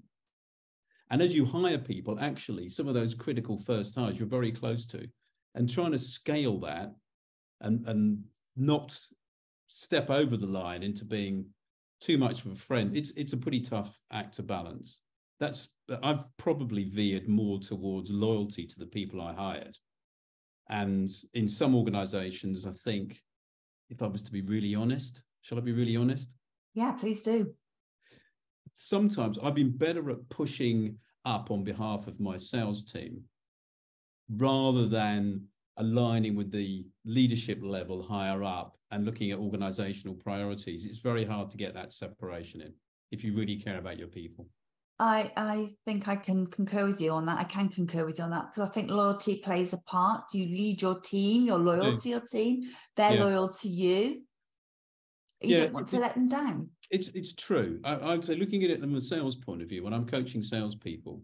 And 1.10 1.20
as 1.20 1.34
you 1.34 1.44
hire 1.44 1.78
people, 1.78 2.18
actually, 2.20 2.68
some 2.68 2.86
of 2.86 2.94
those 2.94 3.14
critical 3.14 3.58
first 3.58 3.94
hires 3.96 4.18
you're 4.18 4.28
very 4.28 4.52
close 4.52 4.86
to, 4.86 5.08
and 5.54 5.68
trying 5.68 5.92
to 5.92 5.98
scale 5.98 6.58
that 6.60 6.94
and, 7.60 7.86
and 7.86 8.24
not 8.56 8.96
step 9.68 10.10
over 10.10 10.36
the 10.36 10.46
line 10.46 10.82
into 10.82 11.04
being 11.04 11.46
too 12.00 12.18
much 12.18 12.44
of 12.44 12.52
a 12.52 12.56
friend, 12.56 12.96
it's, 12.96 13.10
it's 13.12 13.32
a 13.32 13.36
pretty 13.36 13.60
tough 13.60 14.00
act 14.12 14.34
to 14.34 14.42
balance 14.42 15.00
that's 15.40 15.68
I've 16.02 16.24
probably 16.36 16.84
veered 16.84 17.28
more 17.28 17.58
towards 17.58 18.10
loyalty 18.10 18.66
to 18.66 18.78
the 18.78 18.86
people 18.86 19.20
I 19.20 19.32
hired. 19.32 19.76
And 20.68 21.10
in 21.34 21.48
some 21.48 21.74
organizations, 21.74 22.66
I 22.66 22.72
think 22.72 23.18
if 23.88 24.02
I 24.02 24.06
was 24.06 24.22
to 24.22 24.32
be 24.32 24.42
really 24.42 24.74
honest, 24.74 25.22
shall 25.40 25.58
I 25.58 25.62
be 25.62 25.72
really 25.72 25.96
honest? 25.96 26.34
Yeah, 26.74 26.92
please 26.92 27.22
do. 27.22 27.52
Sometimes 28.74 29.38
I've 29.42 29.54
been 29.54 29.76
better 29.76 30.10
at 30.10 30.28
pushing 30.28 30.96
up 31.24 31.50
on 31.50 31.64
behalf 31.64 32.06
of 32.06 32.20
my 32.20 32.36
sales 32.36 32.84
team 32.84 33.22
rather 34.36 34.86
than 34.86 35.42
aligning 35.78 36.36
with 36.36 36.52
the 36.52 36.86
leadership 37.04 37.58
level 37.62 38.02
higher 38.02 38.44
up 38.44 38.76
and 38.90 39.04
looking 39.04 39.30
at 39.30 39.38
organizational 39.38 40.14
priorities. 40.14 40.84
It's 40.84 40.98
very 40.98 41.24
hard 41.24 41.50
to 41.50 41.56
get 41.56 41.74
that 41.74 41.92
separation 41.92 42.60
in 42.60 42.72
if 43.10 43.24
you 43.24 43.34
really 43.34 43.56
care 43.56 43.78
about 43.78 43.98
your 43.98 44.08
people. 44.08 44.48
I, 44.98 45.32
I 45.34 45.68
think 45.86 46.08
I 46.08 46.16
can 46.16 46.46
concur 46.46 46.84
with 46.84 47.00
you 47.00 47.12
on 47.12 47.24
that. 47.24 47.38
I 47.38 47.44
can 47.44 47.70
concur 47.70 48.04
with 48.04 48.18
you 48.18 48.24
on 48.24 48.30
that 48.30 48.50
because 48.50 48.68
I 48.68 48.72
think 48.72 48.90
loyalty 48.90 49.40
plays 49.42 49.72
a 49.72 49.78
part. 49.78 50.24
You 50.34 50.44
lead 50.44 50.82
your 50.82 51.00
team, 51.00 51.46
you're 51.46 51.58
loyal 51.58 51.96
to 51.96 52.08
your 52.08 52.20
team, 52.20 52.64
they're 52.96 53.14
yeah. 53.14 53.24
loyal 53.24 53.48
to 53.48 53.68
you. 53.68 54.22
You 55.40 55.56
yeah, 55.56 55.56
don't 55.60 55.72
want 55.72 55.88
to 55.88 55.98
let 55.98 56.14
them 56.14 56.28
down. 56.28 56.68
It's 56.90 57.08
it's 57.08 57.32
true. 57.32 57.80
I, 57.82 58.12
I'd 58.12 58.24
say 58.24 58.36
looking 58.36 58.62
at 58.62 58.68
it 58.68 58.80
from 58.80 58.94
a 58.94 59.00
sales 59.00 59.36
point 59.36 59.62
of 59.62 59.70
view, 59.70 59.82
when 59.82 59.94
I'm 59.94 60.06
coaching 60.06 60.42
salespeople, 60.42 61.22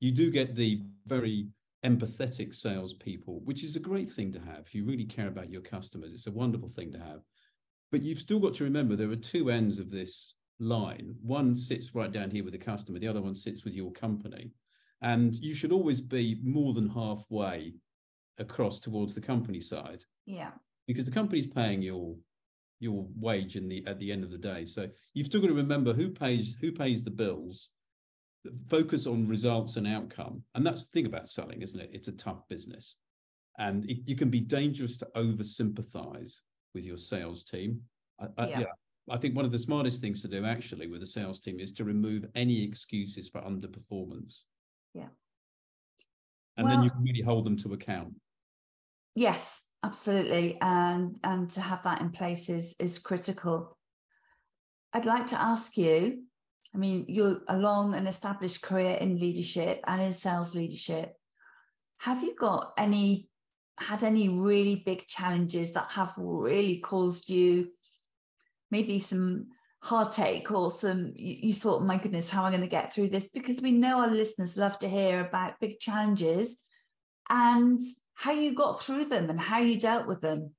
you 0.00 0.10
do 0.10 0.32
get 0.32 0.56
the 0.56 0.82
very 1.06 1.46
empathetic 1.84 2.54
salespeople, 2.54 3.40
which 3.44 3.64
is 3.64 3.76
a 3.76 3.80
great 3.80 4.10
thing 4.10 4.32
to 4.32 4.40
have. 4.40 4.60
If 4.66 4.74
you 4.74 4.84
really 4.84 5.04
care 5.04 5.28
about 5.28 5.50
your 5.50 5.62
customers. 5.62 6.12
It's 6.12 6.26
a 6.26 6.32
wonderful 6.32 6.68
thing 6.68 6.92
to 6.92 6.98
have. 6.98 7.22
But 7.90 8.02
you've 8.02 8.20
still 8.20 8.38
got 8.38 8.54
to 8.54 8.64
remember 8.64 8.96
there 8.96 9.10
are 9.10 9.16
two 9.16 9.50
ends 9.50 9.78
of 9.78 9.90
this 9.90 10.34
line. 10.60 11.14
One 11.22 11.56
sits 11.56 11.94
right 11.94 12.12
down 12.12 12.30
here 12.30 12.44
with 12.44 12.52
the 12.52 12.58
customer, 12.58 12.98
the 12.98 13.08
other 13.08 13.20
one 13.20 13.34
sits 13.34 13.64
with 13.64 13.74
your 13.74 13.92
company. 13.92 14.52
And 15.02 15.34
you 15.34 15.54
should 15.54 15.72
always 15.72 16.00
be 16.00 16.40
more 16.44 16.72
than 16.72 16.88
halfway 16.88 17.74
across 18.38 18.78
towards 18.78 19.14
the 19.14 19.20
company 19.20 19.60
side. 19.60 20.04
Yeah. 20.26 20.52
Because 20.86 21.04
the 21.04 21.12
company's 21.12 21.46
paying 21.46 21.82
your 21.82 22.16
your 22.78 23.06
wage 23.16 23.56
in 23.56 23.68
the 23.68 23.84
at 23.86 23.98
the 23.98 24.10
end 24.10 24.24
of 24.24 24.30
the 24.30 24.38
day. 24.38 24.64
So 24.64 24.88
you've 25.14 25.26
still 25.26 25.40
got 25.40 25.48
to 25.48 25.54
remember 25.54 25.92
who 25.92 26.08
pays 26.10 26.54
who 26.60 26.72
pays 26.72 27.04
the 27.04 27.10
bills, 27.10 27.70
focus 28.68 29.06
on 29.06 29.28
results 29.28 29.76
and 29.76 29.86
outcome. 29.86 30.42
And 30.54 30.66
that's 30.66 30.84
the 30.84 30.90
thing 30.90 31.06
about 31.06 31.28
selling, 31.28 31.62
isn't 31.62 31.80
it? 31.80 31.90
It's 31.92 32.08
a 32.08 32.12
tough 32.12 32.48
business. 32.48 32.96
And 33.58 33.88
it, 33.88 33.98
you 34.06 34.16
can 34.16 34.30
be 34.30 34.40
dangerous 34.40 34.96
to 34.98 35.08
over 35.14 35.44
sympathize 35.44 36.40
with 36.74 36.84
your 36.84 36.96
sales 36.96 37.44
team. 37.44 37.80
I, 38.20 38.26
I, 38.38 38.48
yeah. 38.48 38.60
yeah. 38.60 38.66
I 39.10 39.18
think 39.18 39.34
one 39.34 39.44
of 39.44 39.52
the 39.52 39.58
smartest 39.58 40.00
things 40.00 40.22
to 40.22 40.28
do 40.28 40.44
actually 40.44 40.86
with 40.86 41.02
a 41.02 41.06
sales 41.06 41.40
team 41.40 41.58
is 41.58 41.72
to 41.72 41.84
remove 41.84 42.24
any 42.34 42.62
excuses 42.62 43.28
for 43.28 43.40
underperformance. 43.40 44.42
Yeah. 44.94 45.08
And 46.56 46.66
well, 46.66 46.76
then 46.76 46.84
you 46.84 46.90
can 46.90 47.02
really 47.02 47.22
hold 47.22 47.44
them 47.44 47.56
to 47.58 47.72
account. 47.72 48.14
Yes, 49.14 49.66
absolutely. 49.82 50.58
And 50.60 51.18
and 51.24 51.50
to 51.50 51.60
have 51.60 51.82
that 51.82 52.00
in 52.00 52.10
place 52.10 52.48
is 52.48 52.76
is 52.78 52.98
critical. 52.98 53.76
I'd 54.92 55.06
like 55.06 55.26
to 55.28 55.40
ask 55.40 55.76
you, 55.76 56.24
I 56.74 56.78
mean, 56.78 57.04
you're 57.08 57.40
a 57.48 57.56
long 57.56 57.94
and 57.94 58.08
established 58.08 58.62
career 58.62 58.96
in 58.96 59.18
leadership 59.18 59.80
and 59.86 60.00
in 60.00 60.12
sales 60.14 60.54
leadership. 60.54 61.14
Have 61.98 62.22
you 62.22 62.34
got 62.34 62.72
any 62.78 63.28
had 63.78 64.04
any 64.04 64.28
really 64.28 64.82
big 64.86 65.06
challenges 65.06 65.72
that 65.72 65.90
have 65.90 66.12
really 66.16 66.78
caused 66.78 67.28
you 67.30 67.68
maybe 68.70 68.98
some 68.98 69.46
heartache 69.82 70.50
or 70.50 70.70
some 70.70 71.12
you, 71.16 71.36
you 71.42 71.52
thought 71.52 71.84
my 71.84 71.96
goodness 71.96 72.28
how 72.28 72.42
am 72.42 72.46
i 72.46 72.50
going 72.50 72.60
to 72.60 72.68
get 72.68 72.92
through 72.92 73.08
this 73.08 73.30
because 73.30 73.60
we 73.60 73.72
know 73.72 74.00
our 74.00 74.10
listeners 74.10 74.56
love 74.56 74.78
to 74.78 74.88
hear 74.88 75.20
about 75.20 75.58
big 75.60 75.80
challenges 75.80 76.58
and 77.30 77.80
how 78.14 78.30
you 78.30 78.54
got 78.54 78.80
through 78.80 79.04
them 79.06 79.28
and 79.28 79.40
how 79.40 79.58
you 79.58 79.78
dealt 79.78 80.06
with 80.06 80.20
them 80.20 80.50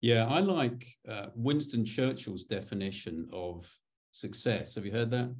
yeah 0.00 0.26
i 0.26 0.40
like 0.40 0.86
uh, 1.08 1.26
winston 1.36 1.84
churchill's 1.84 2.44
definition 2.44 3.28
of 3.32 3.70
success 4.16 4.74
have 4.74 4.84
you 4.84 4.92
heard 4.92 5.10
that 5.10 5.30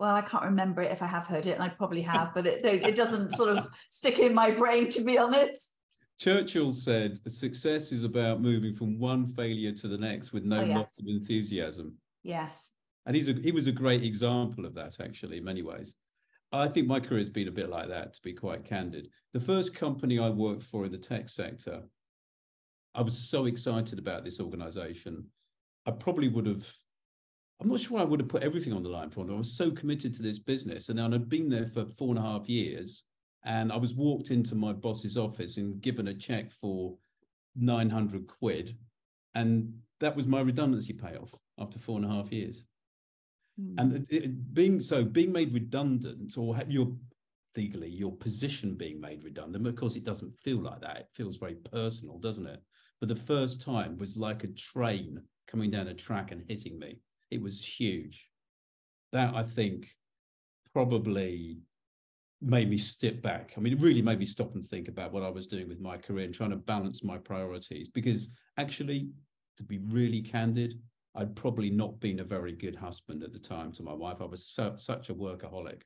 well, 0.00 0.16
I 0.16 0.22
can't 0.22 0.44
remember 0.44 0.80
it 0.80 0.90
if 0.90 1.02
I 1.02 1.06
have 1.06 1.26
heard 1.26 1.46
it, 1.46 1.52
and 1.52 1.62
I 1.62 1.68
probably 1.68 2.00
have, 2.00 2.32
but 2.34 2.46
it, 2.46 2.64
it 2.64 2.94
doesn't 2.94 3.32
sort 3.36 3.50
of 3.50 3.68
stick 3.90 4.18
in 4.18 4.32
my 4.32 4.50
brain, 4.50 4.88
to 4.88 5.04
be 5.04 5.18
honest. 5.18 5.76
Churchill 6.18 6.72
said, 6.72 7.18
success 7.28 7.92
is 7.92 8.02
about 8.02 8.40
moving 8.40 8.74
from 8.74 8.98
one 8.98 9.26
failure 9.26 9.72
to 9.72 9.88
the 9.88 9.98
next 9.98 10.32
with 10.32 10.44
no 10.44 10.60
oh, 10.60 10.64
yes. 10.64 10.76
loss 10.76 10.98
of 10.98 11.06
enthusiasm. 11.06 11.94
Yes. 12.22 12.72
And 13.04 13.14
he's 13.14 13.28
a, 13.28 13.34
he 13.34 13.52
was 13.52 13.66
a 13.66 13.72
great 13.72 14.02
example 14.02 14.64
of 14.64 14.74
that, 14.74 15.00
actually, 15.00 15.36
in 15.36 15.44
many 15.44 15.60
ways. 15.60 15.94
I 16.50 16.66
think 16.66 16.86
my 16.86 16.98
career 16.98 17.18
has 17.20 17.28
been 17.28 17.48
a 17.48 17.52
bit 17.52 17.68
like 17.68 17.88
that, 17.88 18.14
to 18.14 18.22
be 18.22 18.32
quite 18.32 18.64
candid. 18.64 19.08
The 19.34 19.40
first 19.40 19.74
company 19.74 20.18
I 20.18 20.30
worked 20.30 20.62
for 20.62 20.86
in 20.86 20.92
the 20.92 20.98
tech 20.98 21.28
sector, 21.28 21.82
I 22.94 23.02
was 23.02 23.16
so 23.16 23.44
excited 23.44 23.98
about 23.98 24.24
this 24.24 24.40
organization. 24.40 25.26
I 25.86 25.90
probably 25.90 26.28
would 26.28 26.46
have, 26.46 26.70
I'm 27.60 27.68
not 27.68 27.80
sure 27.80 27.98
I 27.98 28.04
would 28.04 28.20
have 28.20 28.28
put 28.28 28.42
everything 28.42 28.72
on 28.72 28.82
the 28.82 28.88
line 28.88 29.10
for 29.10 29.24
them. 29.24 29.34
I 29.34 29.38
was 29.38 29.52
so 29.52 29.70
committed 29.70 30.14
to 30.14 30.22
this 30.22 30.38
business. 30.38 30.88
And 30.88 30.98
then 30.98 31.12
I'd 31.12 31.28
been 31.28 31.48
there 31.48 31.66
for 31.66 31.84
four 31.84 32.08
and 32.08 32.18
a 32.18 32.22
half 32.22 32.48
years. 32.48 33.04
And 33.44 33.72
I 33.72 33.76
was 33.76 33.94
walked 33.94 34.30
into 34.30 34.54
my 34.54 34.72
boss's 34.72 35.16
office 35.16 35.56
and 35.56 35.80
given 35.80 36.08
a 36.08 36.14
check 36.14 36.50
for 36.50 36.96
900 37.56 38.26
quid. 38.26 38.76
And 39.34 39.72
that 40.00 40.16
was 40.16 40.26
my 40.26 40.40
redundancy 40.40 40.92
payoff 40.92 41.34
after 41.58 41.78
four 41.78 41.96
and 41.96 42.06
a 42.06 42.08
half 42.08 42.32
years. 42.32 42.64
Mm. 43.60 43.74
And 43.78 43.92
it, 43.94 44.24
it, 44.24 44.54
being 44.54 44.80
so, 44.80 45.04
being 45.04 45.32
made 45.32 45.52
redundant 45.52 46.36
or 46.36 46.58
your 46.68 46.92
legally 47.56 47.88
your 47.88 48.12
position 48.12 48.74
being 48.74 49.00
made 49.00 49.24
redundant, 49.24 49.66
of 49.66 49.76
course, 49.76 49.96
it 49.96 50.04
doesn't 50.04 50.38
feel 50.38 50.58
like 50.58 50.80
that. 50.80 50.96
It 50.96 51.08
feels 51.12 51.36
very 51.36 51.56
personal, 51.56 52.18
doesn't 52.18 52.46
it? 52.46 52.62
for 53.00 53.06
the 53.06 53.16
first 53.16 53.62
time 53.62 53.96
was 53.96 54.16
like 54.16 54.44
a 54.44 54.48
train 54.48 55.20
coming 55.48 55.70
down 55.70 55.88
a 55.88 55.94
track 55.94 56.30
and 56.30 56.44
hitting 56.46 56.78
me. 56.78 56.98
It 57.30 57.40
was 57.40 57.64
huge. 57.64 58.28
That 59.12 59.34
I 59.34 59.42
think 59.42 59.88
probably 60.72 61.62
made 62.40 62.70
me 62.70 62.78
step 62.78 63.20
back. 63.20 63.52
I 63.56 63.60
mean, 63.60 63.72
it 63.72 63.80
really 63.80 64.02
made 64.02 64.18
me 64.18 64.24
stop 64.24 64.54
and 64.54 64.64
think 64.64 64.88
about 64.88 65.12
what 65.12 65.22
I 65.22 65.28
was 65.28 65.46
doing 65.46 65.68
with 65.68 65.80
my 65.80 65.96
career 65.96 66.24
and 66.24 66.34
trying 66.34 66.50
to 66.50 66.56
balance 66.56 67.04
my 67.04 67.18
priorities. 67.18 67.88
Because 67.88 68.28
actually, 68.56 69.10
to 69.56 69.62
be 69.62 69.78
really 69.78 70.22
candid, 70.22 70.80
I'd 71.14 71.36
probably 71.36 71.70
not 71.70 72.00
been 72.00 72.20
a 72.20 72.24
very 72.24 72.52
good 72.52 72.76
husband 72.76 73.22
at 73.22 73.32
the 73.32 73.38
time 73.38 73.72
to 73.72 73.82
my 73.82 73.92
wife. 73.92 74.20
I 74.20 74.24
was 74.24 74.46
so, 74.46 74.74
such 74.76 75.10
a 75.10 75.14
workaholic. 75.14 75.82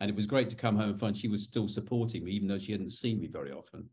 And 0.00 0.08
it 0.08 0.14
was 0.14 0.26
great 0.26 0.48
to 0.50 0.56
come 0.56 0.76
home 0.76 0.90
and 0.90 1.00
find 1.00 1.16
she 1.16 1.26
was 1.26 1.42
still 1.42 1.66
supporting 1.66 2.24
me, 2.24 2.32
even 2.32 2.46
though 2.46 2.58
she 2.58 2.72
hadn't 2.72 2.92
seen 2.92 3.18
me 3.18 3.26
very 3.26 3.50
often 3.50 3.88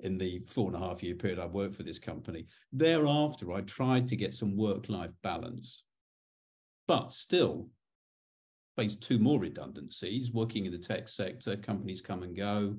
in 0.00 0.18
the 0.18 0.40
four 0.46 0.68
and 0.68 0.76
a 0.76 0.86
half 0.86 1.02
year 1.02 1.14
period 1.14 1.38
I 1.38 1.46
worked 1.46 1.74
for 1.74 1.82
this 1.82 1.98
company. 1.98 2.46
Thereafter, 2.72 3.52
I 3.52 3.62
tried 3.62 4.08
to 4.08 4.16
get 4.16 4.34
some 4.34 4.56
work 4.56 4.88
life 4.88 5.12
balance, 5.22 5.84
but 6.86 7.12
still 7.12 7.68
faced 8.76 9.02
two 9.02 9.18
more 9.18 9.40
redundancies. 9.40 10.32
Working 10.32 10.66
in 10.66 10.72
the 10.72 10.78
tech 10.78 11.08
sector, 11.08 11.56
companies 11.56 12.00
come 12.00 12.22
and 12.22 12.36
go. 12.36 12.76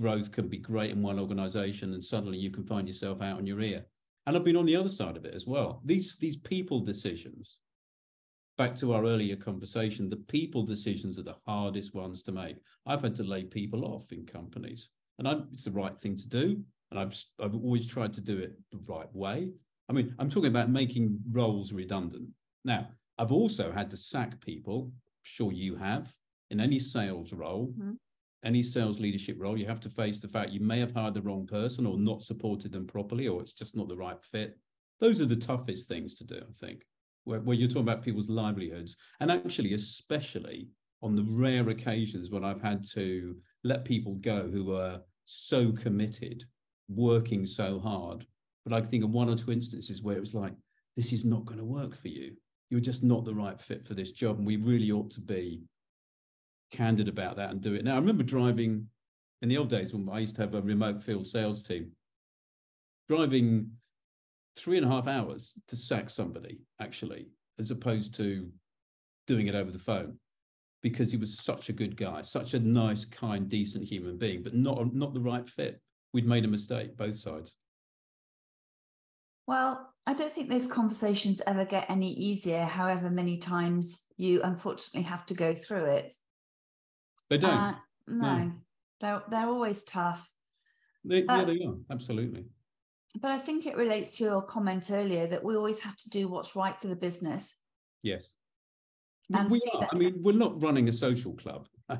Growth 0.00 0.32
can 0.32 0.48
be 0.48 0.58
great 0.58 0.90
in 0.90 1.02
one 1.02 1.18
organization, 1.18 1.92
and 1.94 2.04
suddenly 2.04 2.38
you 2.38 2.50
can 2.50 2.64
find 2.64 2.88
yourself 2.88 3.22
out 3.22 3.38
on 3.38 3.46
your 3.46 3.60
ear. 3.60 3.84
And 4.26 4.36
I've 4.36 4.44
been 4.44 4.56
on 4.56 4.66
the 4.66 4.76
other 4.76 4.88
side 4.88 5.16
of 5.16 5.24
it 5.24 5.34
as 5.34 5.46
well. 5.46 5.80
These, 5.84 6.16
these 6.18 6.36
people 6.36 6.80
decisions, 6.80 7.58
back 8.56 8.74
to 8.76 8.94
our 8.94 9.04
earlier 9.04 9.36
conversation, 9.36 10.08
the 10.08 10.16
people 10.16 10.64
decisions 10.64 11.18
are 11.18 11.24
the 11.24 11.36
hardest 11.46 11.94
ones 11.94 12.22
to 12.24 12.32
make. 12.32 12.56
I've 12.86 13.02
had 13.02 13.16
to 13.16 13.24
lay 13.24 13.44
people 13.44 13.84
off 13.84 14.12
in 14.12 14.26
companies, 14.26 14.88
and 15.18 15.28
I, 15.28 15.40
it's 15.52 15.64
the 15.64 15.72
right 15.72 15.98
thing 16.00 16.16
to 16.16 16.28
do. 16.28 16.62
And 16.90 17.00
I've, 17.00 17.24
I've 17.40 17.54
always 17.54 17.86
tried 17.86 18.12
to 18.14 18.20
do 18.20 18.36
it 18.38 18.52
the 18.70 18.80
right 18.86 19.08
way. 19.14 19.48
I 19.88 19.94
mean, 19.94 20.14
I'm 20.18 20.28
talking 20.28 20.50
about 20.50 20.68
making 20.68 21.18
roles 21.30 21.72
redundant. 21.72 22.28
Now, 22.66 22.88
I've 23.22 23.32
also 23.32 23.70
had 23.70 23.88
to 23.90 23.96
sack 23.96 24.40
people, 24.40 24.90
sure 25.22 25.52
you 25.52 25.76
have, 25.76 26.12
in 26.50 26.60
any 26.60 26.80
sales 26.80 27.32
role, 27.32 27.68
mm-hmm. 27.68 27.92
any 28.44 28.62
sales 28.62 28.98
leadership 28.98 29.36
role, 29.38 29.56
you 29.56 29.66
have 29.66 29.80
to 29.80 29.88
face 29.88 30.18
the 30.18 30.26
fact 30.26 30.50
you 30.50 30.60
may 30.60 30.80
have 30.80 30.92
hired 30.92 31.14
the 31.14 31.22
wrong 31.22 31.46
person 31.46 31.86
or 31.86 31.96
not 31.96 32.22
supported 32.22 32.72
them 32.72 32.86
properly, 32.86 33.28
or 33.28 33.40
it's 33.40 33.54
just 33.54 33.76
not 33.76 33.88
the 33.88 33.96
right 33.96 34.22
fit. 34.24 34.58
Those 35.00 35.20
are 35.20 35.26
the 35.26 35.36
toughest 35.36 35.86
things 35.88 36.14
to 36.16 36.24
do, 36.24 36.38
I 36.38 36.52
think 36.66 36.82
where, 37.24 37.40
where 37.40 37.56
you're 37.56 37.68
talking 37.68 37.82
about 37.82 38.02
people's 38.02 38.28
livelihoods. 38.28 38.96
And 39.20 39.30
actually, 39.30 39.74
especially 39.74 40.68
on 41.02 41.14
the 41.14 41.26
rare 41.28 41.68
occasions 41.68 42.30
when 42.30 42.44
I've 42.44 42.62
had 42.62 42.84
to 42.94 43.36
let 43.64 43.84
people 43.84 44.14
go 44.16 44.48
who 44.50 44.64
were 44.64 45.00
so 45.24 45.72
committed, 45.72 46.44
working 46.88 47.46
so 47.46 47.78
hard. 47.78 48.26
But 48.64 48.72
I 48.72 48.80
can 48.80 48.90
think 48.90 49.04
of 49.04 49.10
one 49.10 49.28
or 49.28 49.36
two 49.36 49.52
instances 49.52 50.02
where 50.02 50.16
it 50.16 50.20
was 50.20 50.34
like, 50.34 50.54
this 50.96 51.12
is 51.12 51.24
not 51.24 51.44
going 51.44 51.58
to 51.58 51.64
work 51.64 51.96
for 51.96 52.08
you. 52.08 52.32
You're 52.72 52.80
just 52.80 53.04
not 53.04 53.26
the 53.26 53.34
right 53.34 53.60
fit 53.60 53.86
for 53.86 53.92
this 53.92 54.12
job. 54.12 54.38
And 54.38 54.46
we 54.46 54.56
really 54.56 54.90
ought 54.90 55.10
to 55.10 55.20
be 55.20 55.60
candid 56.70 57.06
about 57.06 57.36
that 57.36 57.50
and 57.50 57.60
do 57.60 57.74
it. 57.74 57.84
Now, 57.84 57.92
I 57.92 57.98
remember 57.98 58.22
driving 58.22 58.86
in 59.42 59.50
the 59.50 59.58
old 59.58 59.68
days 59.68 59.92
when 59.92 60.08
I 60.08 60.20
used 60.20 60.36
to 60.36 60.40
have 60.40 60.54
a 60.54 60.62
remote 60.62 61.02
field 61.02 61.26
sales 61.26 61.62
team, 61.62 61.90
driving 63.08 63.72
three 64.56 64.78
and 64.78 64.86
a 64.86 64.88
half 64.88 65.06
hours 65.06 65.52
to 65.68 65.76
sack 65.76 66.08
somebody, 66.08 66.60
actually, 66.80 67.28
as 67.58 67.70
opposed 67.70 68.14
to 68.14 68.50
doing 69.26 69.48
it 69.48 69.54
over 69.54 69.70
the 69.70 69.78
phone 69.78 70.16
because 70.82 71.10
he 71.10 71.18
was 71.18 71.38
such 71.38 71.68
a 71.68 71.74
good 71.74 71.94
guy, 71.94 72.22
such 72.22 72.54
a 72.54 72.58
nice, 72.58 73.04
kind, 73.04 73.50
decent 73.50 73.84
human 73.84 74.16
being, 74.16 74.42
but 74.42 74.54
not, 74.54 74.94
not 74.94 75.12
the 75.12 75.20
right 75.20 75.46
fit. 75.46 75.78
We'd 76.14 76.26
made 76.26 76.46
a 76.46 76.48
mistake, 76.48 76.96
both 76.96 77.16
sides. 77.16 77.54
Well, 79.46 79.91
I 80.06 80.14
don't 80.14 80.32
think 80.32 80.50
those 80.50 80.66
conversations 80.66 81.40
ever 81.46 81.64
get 81.64 81.88
any 81.88 82.12
easier, 82.12 82.64
however 82.64 83.08
many 83.08 83.38
times 83.38 84.02
you 84.16 84.42
unfortunately 84.42 85.02
have 85.02 85.24
to 85.26 85.34
go 85.34 85.54
through 85.54 85.84
it. 85.84 86.12
They 87.30 87.38
don't. 87.38 87.50
Uh, 87.50 87.74
no, 88.08 88.36
no, 88.36 88.52
they're, 89.00 89.22
they're 89.30 89.46
always 89.46 89.84
tough. 89.84 90.28
They, 91.04 91.24
uh, 91.26 91.38
yeah, 91.38 91.44
they 91.44 91.64
are, 91.64 91.74
absolutely 91.90 92.46
but 93.20 93.30
I 93.30 93.38
think 93.38 93.66
it 93.66 93.76
relates 93.76 94.16
to 94.18 94.24
your 94.24 94.42
comment 94.42 94.90
earlier 94.90 95.26
that 95.26 95.44
we 95.44 95.56
always 95.56 95.80
have 95.80 95.96
to 95.98 96.10
do 96.10 96.28
what's 96.28 96.56
right 96.56 96.78
for 96.80 96.88
the 96.88 96.96
business. 96.96 97.54
Yes. 98.02 98.32
And 99.34 99.50
we 99.50 99.60
are. 99.74 99.80
That... 99.80 99.90
I 99.92 99.96
mean, 99.96 100.14
we're 100.22 100.32
not 100.32 100.62
running 100.62 100.88
a 100.88 100.92
social 100.92 101.32
club. 101.34 101.68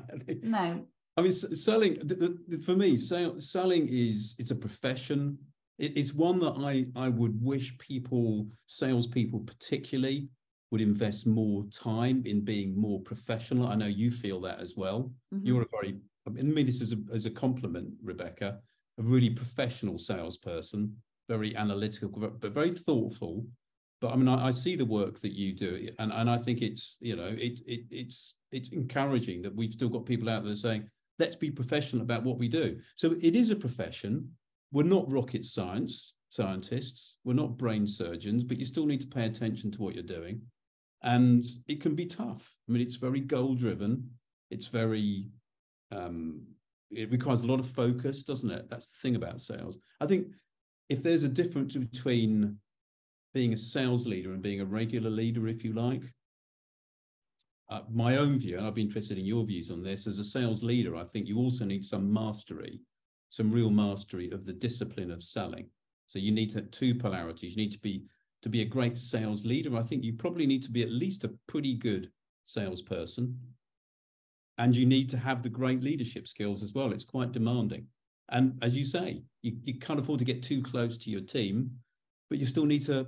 no. 0.41 0.85
I 1.15 1.21
mean, 1.21 1.31
selling 1.31 1.99
the, 2.03 2.37
the, 2.47 2.57
for 2.57 2.75
me, 2.75 2.97
sell, 2.97 3.39
selling 3.39 3.87
is 3.89 4.35
it's 4.39 4.51
a 4.51 4.55
profession. 4.55 5.37
It, 5.77 5.97
it's 5.97 6.13
one 6.13 6.39
that 6.39 6.55
I 6.57 6.85
I 6.95 7.09
would 7.09 7.41
wish 7.41 7.77
people, 7.77 8.47
salespeople 8.67 9.41
particularly, 9.41 10.29
would 10.71 10.81
invest 10.81 11.27
more 11.27 11.65
time 11.71 12.23
in 12.25 12.41
being 12.41 12.79
more 12.79 13.01
professional. 13.01 13.67
I 13.67 13.75
know 13.75 13.87
you 13.87 14.11
feel 14.11 14.39
that 14.41 14.59
as 14.59 14.75
well. 14.75 15.11
Mm-hmm. 15.33 15.45
You're 15.45 15.61
a 15.63 15.67
very, 15.71 15.97
I 16.27 16.31
mean, 16.31 16.65
this 16.65 16.81
is 16.81 16.93
a, 16.93 16.97
as 17.13 17.25
a 17.25 17.31
compliment, 17.31 17.93
Rebecca 18.01 18.59
a 18.99 19.03
really 19.03 19.29
professional 19.29 19.97
salesperson, 19.97 20.95
very 21.27 21.55
analytical, 21.55 22.09
but 22.09 22.53
very 22.53 22.71
thoughtful. 22.71 23.45
But 24.01 24.11
I 24.11 24.15
mean, 24.17 24.27
I, 24.27 24.47
I, 24.47 24.51
see 24.51 24.75
the 24.75 24.85
work 24.85 25.19
that 25.21 25.31
you 25.31 25.53
do, 25.53 25.89
and, 25.97 26.11
and 26.11 26.29
I 26.29 26.37
think 26.37 26.61
it's 26.61 26.97
you 27.01 27.15
know 27.15 27.33
it, 27.37 27.61
it 27.65 27.85
it's 27.89 28.35
it's 28.51 28.69
encouraging 28.69 29.41
that 29.43 29.55
we've 29.55 29.71
still 29.71 29.89
got 29.89 30.05
people 30.05 30.29
out 30.29 30.43
there 30.43 30.55
saying 30.55 30.89
let's 31.19 31.35
be 31.35 31.49
professional 31.49 32.01
about 32.01 32.23
what 32.23 32.37
we 32.37 32.47
do. 32.47 32.77
So 32.95 33.13
it 33.21 33.35
is 33.35 33.49
a 33.49 33.55
profession. 33.55 34.29
We're 34.73 34.83
not 34.83 35.11
rocket 35.11 35.45
science 35.45 36.15
scientists. 36.29 37.17
We're 37.23 37.33
not 37.33 37.57
brain 37.57 37.85
surgeons, 37.85 38.43
but 38.43 38.57
you 38.57 38.65
still 38.65 38.87
need 38.87 39.01
to 39.01 39.07
pay 39.07 39.25
attention 39.25 39.69
to 39.71 39.81
what 39.81 39.93
you're 39.93 40.03
doing, 40.03 40.41
and 41.03 41.45
it 41.67 41.79
can 41.79 41.93
be 41.93 42.07
tough. 42.07 42.53
I 42.67 42.71
mean, 42.71 42.81
it's 42.81 42.95
very 42.95 43.19
goal 43.19 43.53
driven. 43.53 44.09
It's 44.49 44.67
very 44.67 45.27
um, 45.91 46.41
it 46.89 47.11
requires 47.11 47.41
a 47.41 47.47
lot 47.47 47.59
of 47.59 47.69
focus, 47.69 48.23
doesn't 48.23 48.49
it? 48.49 48.69
That's 48.69 48.89
the 48.89 49.07
thing 49.07 49.15
about 49.15 49.41
sales. 49.41 49.77
I 50.01 50.07
think 50.07 50.27
if 50.89 51.03
there's 51.03 51.23
a 51.23 51.29
difference 51.29 51.75
between 51.75 52.57
being 53.33 53.53
a 53.53 53.57
sales 53.57 54.05
leader 54.07 54.33
and 54.33 54.41
being 54.41 54.61
a 54.61 54.65
regular 54.65 55.09
leader, 55.09 55.47
if 55.47 55.63
you 55.63 55.73
like, 55.73 56.03
uh, 57.69 57.81
my 57.91 58.17
own 58.17 58.37
view, 58.39 58.57
and 58.57 58.65
I'd 58.65 58.75
be 58.75 58.81
interested 58.81 59.17
in 59.17 59.25
your 59.25 59.45
views 59.45 59.71
on 59.71 59.81
this, 59.81 60.05
as 60.07 60.19
a 60.19 60.23
sales 60.23 60.63
leader, 60.63 60.95
I 60.95 61.03
think 61.03 61.27
you 61.27 61.37
also 61.37 61.65
need 61.65 61.83
some 61.85 62.11
mastery, 62.11 62.79
some 63.33 63.51
real 63.51 63.71
mastery 63.71 64.29
of 64.29 64.45
the 64.45 64.53
discipline 64.53 65.09
of 65.09 65.23
selling. 65.23 65.65
So 66.05 66.19
you 66.19 66.31
need 66.31 66.51
to 66.51 66.57
have 66.59 66.69
two 66.69 66.93
polarities. 66.93 67.55
You 67.55 67.63
need 67.63 67.71
to 67.71 67.79
be 67.79 68.03
to 68.43 68.49
be 68.49 68.61
a 68.61 68.65
great 68.65 68.97
sales 68.97 69.45
leader. 69.45 69.75
I 69.75 69.81
think 69.81 70.03
you 70.03 70.13
probably 70.13 70.45
need 70.45 70.61
to 70.63 70.71
be 70.71 70.83
at 70.83 70.91
least 70.91 71.23
a 71.23 71.33
pretty 71.47 71.75
good 71.75 72.11
salesperson 72.43 73.39
and 74.57 74.75
you 74.75 74.85
need 74.85 75.09
to 75.09 75.17
have 75.17 75.41
the 75.41 75.49
great 75.49 75.81
leadership 75.81 76.27
skills 76.27 76.61
as 76.61 76.73
well. 76.73 76.91
It's 76.91 77.05
quite 77.05 77.31
demanding. 77.31 77.87
And 78.29 78.59
as 78.61 78.77
you 78.77 78.83
say, 78.83 79.23
you, 79.41 79.57
you 79.63 79.79
can't 79.79 79.99
afford 79.99 80.19
to 80.19 80.25
get 80.25 80.43
too 80.43 80.61
close 80.61 80.97
to 80.99 81.09
your 81.09 81.21
team, 81.21 81.71
but 82.29 82.37
you 82.37 82.45
still 82.45 82.65
need 82.65 82.85
to 82.85 83.07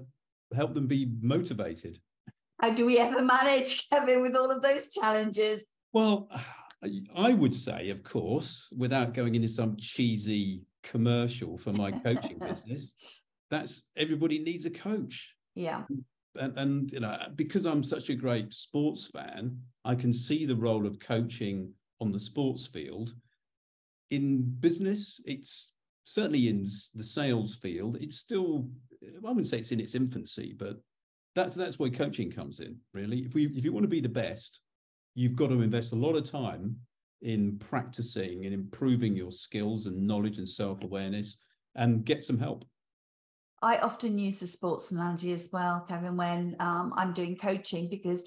help 0.56 0.74
them 0.74 0.88
be 0.88 1.12
motivated. 1.22 2.00
How 2.62 2.72
do 2.72 2.86
we 2.86 2.98
ever 2.98 3.22
manage, 3.22 3.88
Kevin, 3.90 4.22
with 4.22 4.36
all 4.36 4.50
of 4.50 4.64
those 4.64 4.90
challenges? 4.90 5.66
Well, 5.94 6.30
I 7.16 7.34
would 7.34 7.56
say, 7.56 7.90
of 7.90 8.04
course, 8.04 8.72
without 8.76 9.14
going 9.14 9.36
into 9.36 9.48
some 9.48 9.78
cheesy 9.78 10.64
commercial 10.84 11.58
for 11.58 11.74
my 11.74 11.92
coaching 11.92 12.40
business, 12.48 12.94
that's 13.50 13.90
everybody 13.96 14.40
needs 14.40 14.66
a 14.66 14.70
coach. 14.70 15.36
Yeah. 15.56 15.84
And, 16.38 16.58
and 16.58 16.92
you 16.92 17.00
know 17.00 17.18
because 17.36 17.66
i'm 17.66 17.82
such 17.82 18.10
a 18.10 18.14
great 18.14 18.54
sports 18.54 19.08
fan 19.08 19.58
i 19.86 19.96
can 19.96 20.12
see 20.12 20.46
the 20.46 20.54
role 20.54 20.86
of 20.86 21.00
coaching 21.00 21.72
on 22.02 22.12
the 22.12 22.20
sports 22.20 22.68
field. 22.68 23.14
In 24.12 24.44
business 24.60 25.22
it's 25.24 25.72
certainly 26.04 26.50
in 26.50 26.68
the 26.94 27.06
sales 27.06 27.56
field 27.56 27.96
it's 28.02 28.18
still 28.18 28.68
i 29.02 29.30
wouldn't 29.30 29.48
say 29.48 29.60
it's 29.60 29.72
in 29.72 29.80
its 29.80 29.96
infancy 29.96 30.54
but 30.60 30.82
that's 31.36 31.54
that's 31.54 31.78
where 31.78 31.90
coaching 31.90 32.32
comes 32.32 32.62
in 32.62 32.78
really. 32.94 33.20
If 33.20 33.36
we 33.36 33.48
if 33.48 33.64
you 33.64 33.74
want 33.74 33.84
to 33.84 33.90
be 33.90 34.00
the 34.00 34.10
best 34.10 34.62
you've 35.16 35.36
got 35.36 35.50
to 35.50 35.62
invest 35.62 35.94
a 35.94 35.96
lot 35.96 36.16
of 36.16 36.30
time 36.30 36.76
in 37.22 37.58
practicing 37.58 38.46
and 38.46 38.54
improving 38.54 39.16
your 39.16 39.32
skills 39.32 39.88
and 39.88 40.06
knowledge 40.06 40.38
and 40.38 40.48
self-awareness 40.48 41.38
and 41.76 42.06
get 42.06 42.24
some 42.24 42.38
help 42.38 42.66
I 43.62 43.78
often 43.78 44.18
use 44.18 44.40
the 44.40 44.48
sports 44.48 44.92
analogy 44.92 45.32
as 45.32 45.50
well, 45.52 45.84
Kevin, 45.88 46.18
when 46.18 46.56
um, 46.60 46.94
I'm 46.96 47.14
doing 47.14 47.36
coaching, 47.36 47.90
because 47.90 48.24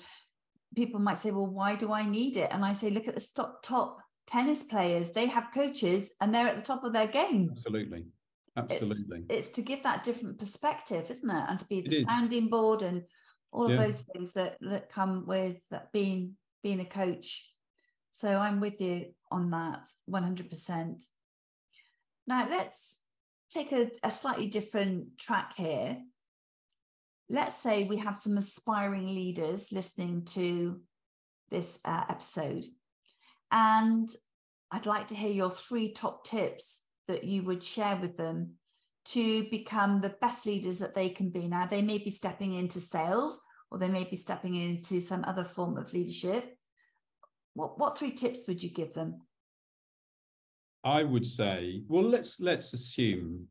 people 0.74 1.00
might 1.00 1.18
say, 1.18 1.30
well, 1.30 1.46
why 1.46 1.76
do 1.76 1.92
I 1.92 2.04
need 2.04 2.36
it? 2.36 2.48
And 2.50 2.64
I 2.64 2.72
say, 2.72 2.90
look 2.90 3.06
at 3.06 3.14
the 3.14 3.26
top, 3.36 3.62
top 3.62 3.98
tennis 4.26 4.64
players. 4.64 5.12
They 5.12 5.26
have 5.26 5.52
coaches 5.54 6.10
and 6.20 6.34
they're 6.34 6.48
at 6.48 6.56
the 6.56 6.62
top 6.62 6.82
of 6.82 6.92
their 6.92 7.06
game. 7.06 7.50
Absolutely. 7.52 8.06
Absolutely. 8.56 9.22
It's, 9.28 9.48
it's 9.48 9.56
to 9.56 9.62
give 9.62 9.84
that 9.84 10.02
different 10.02 10.38
perspective, 10.38 11.08
isn't 11.08 11.30
it? 11.30 11.44
And 11.48 11.60
to 11.60 11.66
be 11.66 11.82
the 11.82 12.02
sounding 12.02 12.48
board 12.48 12.82
and 12.82 13.04
all 13.52 13.66
of 13.66 13.70
yeah. 13.70 13.86
those 13.86 14.04
things 14.12 14.32
that, 14.32 14.56
that 14.62 14.90
come 14.90 15.24
with 15.24 15.58
being 15.92 16.36
being 16.62 16.80
a 16.80 16.84
coach. 16.84 17.52
So 18.10 18.28
I'm 18.28 18.60
with 18.60 18.80
you 18.80 19.14
on 19.30 19.50
that 19.50 19.86
100%. 20.10 21.04
Now 22.26 22.46
let's 22.48 22.98
take 23.50 23.72
a, 23.72 23.90
a 24.02 24.10
slightly 24.10 24.46
different 24.46 25.18
track 25.18 25.54
here. 25.56 25.98
Let's 27.30 27.56
say 27.56 27.84
we 27.84 27.98
have 27.98 28.16
some 28.16 28.36
aspiring 28.36 29.14
leaders 29.14 29.70
listening 29.72 30.24
to 30.26 30.80
this 31.50 31.78
uh, 31.84 32.04
episode, 32.08 32.64
and 33.50 34.08
I'd 34.70 34.86
like 34.86 35.08
to 35.08 35.14
hear 35.14 35.30
your 35.30 35.50
three 35.50 35.92
top 35.92 36.24
tips 36.24 36.80
that 37.06 37.24
you 37.24 37.42
would 37.42 37.62
share 37.62 37.96
with 37.96 38.16
them 38.16 38.54
to 39.06 39.44
become 39.44 40.00
the 40.00 40.14
best 40.20 40.44
leaders 40.44 40.78
that 40.80 40.94
they 40.94 41.08
can 41.08 41.30
be. 41.30 41.48
Now, 41.48 41.66
they 41.66 41.80
may 41.80 41.98
be 41.98 42.10
stepping 42.10 42.52
into 42.52 42.80
sales 42.80 43.40
or 43.70 43.78
they 43.78 43.88
may 43.88 44.04
be 44.04 44.16
stepping 44.16 44.54
into 44.54 45.00
some 45.00 45.24
other 45.24 45.44
form 45.44 45.76
of 45.76 45.92
leadership. 45.92 46.56
What, 47.54 47.78
what 47.78 47.98
three 47.98 48.12
tips 48.12 48.46
would 48.46 48.62
you 48.62 48.70
give 48.70 48.94
them? 48.94 49.20
I 50.84 51.02
would 51.02 51.26
say, 51.26 51.82
well, 51.88 52.04
let's 52.04 52.40
let's 52.40 52.72
assume 52.72 53.48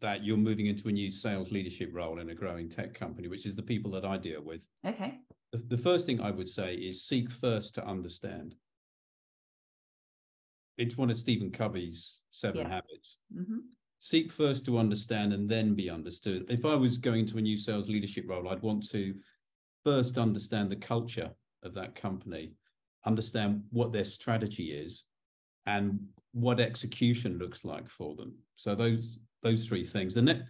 that 0.00 0.24
you're 0.24 0.36
moving 0.36 0.66
into 0.66 0.88
a 0.88 0.92
new 0.92 1.10
sales 1.10 1.52
leadership 1.52 1.90
role 1.92 2.20
in 2.20 2.30
a 2.30 2.34
growing 2.34 2.68
tech 2.68 2.94
company, 2.94 3.28
which 3.28 3.46
is 3.46 3.54
the 3.54 3.62
people 3.62 3.90
that 3.92 4.04
I 4.04 4.16
deal 4.16 4.42
with. 4.42 4.66
Okay. 4.86 5.18
The, 5.52 5.62
the 5.68 5.78
first 5.78 6.06
thing 6.06 6.20
I 6.20 6.30
would 6.30 6.48
say 6.48 6.74
is 6.74 7.04
seek 7.04 7.30
first 7.30 7.74
to 7.76 7.86
understand. 7.86 8.54
It's 10.76 10.96
one 10.96 11.10
of 11.10 11.16
Stephen 11.16 11.50
Covey's 11.50 12.22
seven 12.30 12.62
yeah. 12.62 12.68
habits. 12.68 13.18
Mm-hmm. 13.36 13.58
Seek 14.00 14.32
first 14.32 14.64
to 14.66 14.78
understand 14.78 15.32
and 15.32 15.48
then 15.48 15.74
be 15.74 15.88
understood. 15.88 16.44
If 16.48 16.64
I 16.64 16.74
was 16.74 16.98
going 16.98 17.26
to 17.26 17.38
a 17.38 17.42
new 17.42 17.56
sales 17.56 17.88
leadership 17.88 18.26
role, 18.28 18.48
I'd 18.48 18.62
want 18.62 18.88
to 18.90 19.14
first 19.84 20.18
understand 20.18 20.70
the 20.70 20.76
culture 20.76 21.30
of 21.62 21.74
that 21.74 21.94
company, 21.94 22.52
understand 23.06 23.62
what 23.70 23.92
their 23.92 24.04
strategy 24.04 24.72
is, 24.72 25.04
and 25.66 25.98
what 26.32 26.60
execution 26.60 27.38
looks 27.38 27.64
like 27.64 27.88
for 27.88 28.14
them. 28.16 28.34
So 28.56 28.74
those 28.74 29.20
those 29.42 29.66
three 29.66 29.84
things. 29.84 30.16
And 30.16 30.26
that 30.28 30.42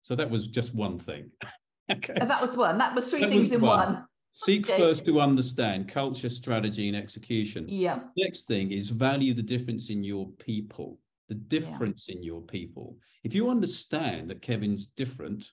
so 0.00 0.14
that 0.14 0.30
was 0.30 0.46
just 0.48 0.74
one 0.74 0.98
thing. 0.98 1.30
okay. 1.90 2.14
Oh, 2.20 2.26
that 2.26 2.40
was 2.40 2.56
one. 2.56 2.78
That 2.78 2.94
was 2.94 3.10
three 3.10 3.20
that 3.20 3.30
things 3.30 3.48
was 3.48 3.52
in 3.54 3.60
one. 3.60 3.94
one. 3.94 4.04
Seek 4.32 4.68
okay. 4.68 4.78
first 4.78 5.04
to 5.06 5.20
understand 5.20 5.88
culture, 5.88 6.28
strategy, 6.28 6.86
and 6.88 6.96
execution. 6.96 7.66
Yeah. 7.68 8.00
Next 8.16 8.46
thing 8.46 8.70
is 8.70 8.90
value 8.90 9.34
the 9.34 9.42
difference 9.42 9.90
in 9.90 10.04
your 10.04 10.28
people. 10.38 10.98
The 11.28 11.34
difference 11.34 12.06
yeah. 12.08 12.16
in 12.16 12.22
your 12.22 12.40
people. 12.40 12.96
If 13.24 13.34
you 13.34 13.50
understand 13.50 14.30
that 14.30 14.40
Kevin's 14.40 14.86
different, 14.86 15.50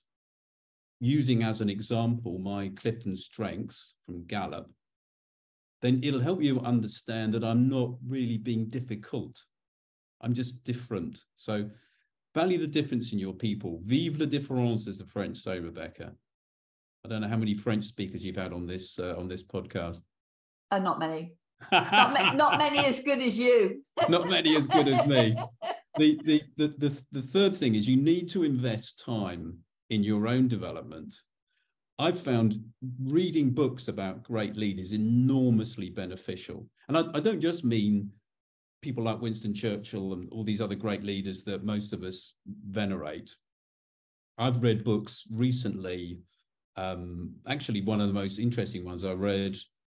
using 1.00 1.42
as 1.42 1.60
an 1.60 1.70
example 1.70 2.38
my 2.38 2.70
Clifton 2.76 3.16
strengths 3.16 3.94
from 4.04 4.24
Gallup, 4.26 4.70
then 5.80 6.00
it'll 6.02 6.20
help 6.20 6.42
you 6.42 6.60
understand 6.60 7.32
that 7.34 7.44
I'm 7.44 7.68
not 7.68 7.90
really 8.06 8.38
being 8.38 8.68
difficult. 8.68 9.40
I'm 10.20 10.34
just 10.34 10.64
different. 10.64 11.24
So 11.36 11.68
value 12.34 12.58
the 12.58 12.66
difference 12.66 13.12
in 13.12 13.18
your 13.18 13.32
people. 13.32 13.80
Vive 13.84 14.18
la 14.18 14.26
différence, 14.26 14.88
as 14.88 14.98
the 14.98 15.06
French 15.06 15.38
say, 15.38 15.60
Rebecca. 15.60 16.12
I 17.04 17.08
don't 17.08 17.20
know 17.20 17.28
how 17.28 17.36
many 17.36 17.54
French 17.54 17.84
speakers 17.84 18.24
you've 18.24 18.36
had 18.36 18.52
on 18.52 18.66
this 18.66 18.98
uh, 18.98 19.14
on 19.16 19.28
this 19.28 19.44
podcast. 19.44 20.02
Uh, 20.70 20.80
not 20.80 20.98
many. 20.98 21.34
not, 21.72 22.12
ma- 22.12 22.32
not 22.34 22.58
many 22.58 22.78
as 22.84 23.00
good 23.00 23.20
as 23.20 23.38
you. 23.38 23.82
not 24.08 24.28
many 24.28 24.56
as 24.56 24.66
good 24.66 24.88
as 24.88 25.06
me. 25.06 25.36
The, 25.96 26.16
the, 26.24 26.42
the, 26.56 26.68
the, 26.78 27.02
the 27.10 27.22
third 27.22 27.56
thing 27.56 27.74
is 27.74 27.88
you 27.88 27.96
need 27.96 28.28
to 28.28 28.44
invest 28.44 29.02
time 29.04 29.58
in 29.90 30.04
your 30.04 30.26
own 30.26 30.48
development. 30.48 31.14
I've 31.98 32.20
found 32.20 32.62
reading 33.02 33.50
books 33.50 33.88
about 33.88 34.22
great 34.22 34.56
leaders 34.56 34.92
enormously 34.92 35.90
beneficial. 35.90 36.66
And 36.86 36.96
I, 36.96 37.04
I 37.14 37.20
don't 37.20 37.40
just 37.40 37.64
mean 37.64 38.10
people 38.82 39.02
like 39.02 39.20
Winston 39.20 39.52
Churchill 39.52 40.12
and 40.12 40.28
all 40.30 40.44
these 40.44 40.60
other 40.60 40.76
great 40.76 41.02
leaders 41.02 41.42
that 41.44 41.64
most 41.64 41.92
of 41.92 42.02
us 42.04 42.34
venerate. 42.68 43.34
I've 44.38 44.62
read 44.62 44.84
books 44.84 45.24
recently. 45.32 46.20
Um, 46.76 47.34
actually, 47.48 47.80
one 47.80 48.00
of 48.00 48.06
the 48.06 48.14
most 48.14 48.38
interesting 48.38 48.84
ones 48.84 49.04
I 49.04 49.12
read 49.12 49.56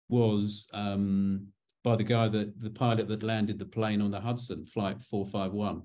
was 0.09 0.67
um, 0.73 1.47
by 1.83 1.95
the 1.95 2.03
guy 2.03 2.27
that 2.27 2.59
the 2.59 2.71
pilot 2.71 3.07
that 3.07 3.21
landed 3.21 3.59
the 3.59 3.65
plane 3.65 4.01
on 4.01 4.09
the 4.09 4.19
Hudson, 4.19 4.65
Flight 4.65 4.99
451. 4.99 5.83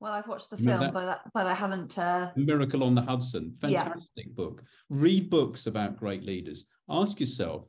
Well, 0.00 0.12
I've 0.12 0.28
watched 0.28 0.48
the 0.48 0.56
film, 0.56 0.92
but 0.92 1.20
but 1.34 1.46
I 1.46 1.52
haven't. 1.52 1.98
Uh... 1.98 2.30
Miracle 2.34 2.82
on 2.84 2.94
the 2.94 3.02
Hudson, 3.02 3.54
fantastic 3.60 4.08
yeah. 4.16 4.32
book. 4.34 4.62
Read 4.88 5.28
books 5.28 5.66
about 5.66 5.98
great 5.98 6.24
leaders. 6.24 6.64
Ask 6.88 7.20
yourself 7.20 7.66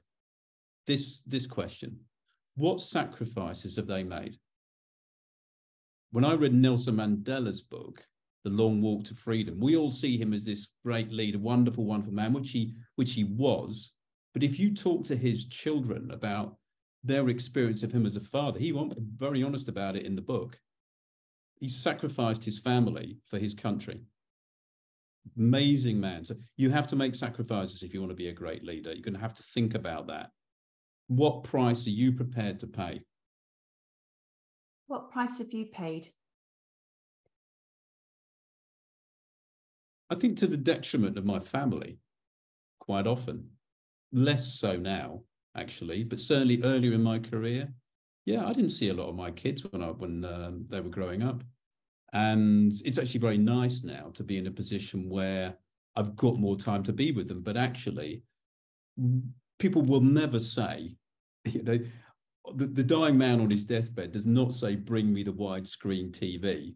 this 0.87 1.23
this 1.23 1.45
question: 1.45 1.99
What 2.55 2.79
sacrifices 2.79 3.75
have 3.75 3.87
they 3.87 4.03
made? 4.03 4.37
When 6.11 6.23
I 6.23 6.35
read 6.35 6.53
Nelson 6.53 6.95
Mandela's 6.95 7.61
book, 7.61 8.05
The 8.45 8.49
Long 8.49 8.81
Walk 8.81 9.03
to 9.05 9.13
Freedom, 9.13 9.59
we 9.59 9.75
all 9.75 9.91
see 9.91 10.17
him 10.17 10.33
as 10.33 10.45
this 10.45 10.67
great 10.85 11.11
leader, 11.11 11.37
wonderful, 11.39 11.83
wonderful 11.83 12.13
man, 12.13 12.31
which 12.31 12.51
he 12.51 12.75
which 12.95 13.11
he 13.11 13.25
was. 13.25 13.91
But 14.33 14.43
if 14.43 14.57
you 14.57 14.73
talk 14.73 15.03
to 15.05 15.17
his 15.17 15.47
children 15.47 16.11
about 16.11 16.55
their 17.03 17.27
experience 17.27 17.83
of 17.83 17.91
him 17.91 18.05
as 18.05 18.15
a 18.15 18.21
father, 18.21 18.57
he 18.57 18.71
was 18.71 18.93
very 19.17 19.43
honest 19.43 19.67
about 19.67 19.97
it 19.97 20.05
in 20.05 20.15
the 20.15 20.21
book 20.21 20.57
he 21.61 21.69
sacrificed 21.69 22.43
his 22.43 22.59
family 22.59 23.19
for 23.27 23.37
his 23.37 23.53
country. 23.53 24.01
Amazing 25.37 25.99
man. 25.99 26.25
So 26.25 26.35
you 26.57 26.71
have 26.71 26.87
to 26.87 26.95
make 26.95 27.13
sacrifices 27.13 27.83
if 27.83 27.93
you 27.93 28.01
want 28.01 28.09
to 28.09 28.15
be 28.15 28.29
a 28.29 28.33
great 28.33 28.65
leader. 28.65 28.91
You're 28.91 29.03
going 29.03 29.13
to 29.13 29.19
have 29.21 29.35
to 29.35 29.43
think 29.43 29.75
about 29.75 30.07
that. 30.07 30.31
What 31.07 31.43
price 31.43 31.85
are 31.85 31.91
you 31.91 32.13
prepared 32.13 32.59
to 32.61 32.67
pay? 32.67 33.03
What 34.87 35.11
price 35.11 35.37
have 35.37 35.53
you 35.53 35.67
paid? 35.67 36.07
I 40.09 40.15
think 40.15 40.37
to 40.39 40.47
the 40.47 40.57
detriment 40.57 41.17
of 41.17 41.25
my 41.25 41.39
family, 41.39 41.99
quite 42.79 43.05
often. 43.05 43.51
Less 44.11 44.55
so 44.59 44.75
now, 44.75 45.21
actually, 45.55 46.03
but 46.03 46.19
certainly 46.19 46.63
earlier 46.63 46.93
in 46.93 47.03
my 47.03 47.19
career, 47.19 47.71
yeah, 48.25 48.45
I 48.45 48.53
didn't 48.53 48.71
see 48.71 48.89
a 48.89 48.93
lot 48.93 49.09
of 49.09 49.15
my 49.15 49.31
kids 49.31 49.63
when 49.63 49.81
I 49.81 49.87
when 49.87 50.23
um, 50.25 50.65
they 50.69 50.79
were 50.79 50.89
growing 50.89 51.23
up, 51.23 51.43
and 52.13 52.73
it's 52.85 52.97
actually 52.97 53.19
very 53.19 53.37
nice 53.37 53.83
now 53.83 54.11
to 54.13 54.23
be 54.23 54.37
in 54.37 54.47
a 54.47 54.51
position 54.51 55.09
where 55.09 55.55
I've 55.95 56.15
got 56.15 56.37
more 56.37 56.55
time 56.55 56.83
to 56.83 56.93
be 56.93 57.11
with 57.11 57.27
them. 57.27 57.41
But 57.41 57.57
actually, 57.57 58.23
people 59.59 59.81
will 59.81 60.01
never 60.01 60.39
say, 60.39 60.95
you 61.45 61.63
know, 61.63 61.79
the, 62.55 62.67
the 62.67 62.83
dying 62.83 63.17
man 63.17 63.39
on 63.39 63.49
his 63.49 63.65
deathbed 63.65 64.11
does 64.11 64.27
not 64.27 64.53
say, 64.53 64.75
"Bring 64.75 65.11
me 65.11 65.23
the 65.23 65.33
widescreen 65.33 66.11
TV." 66.11 66.75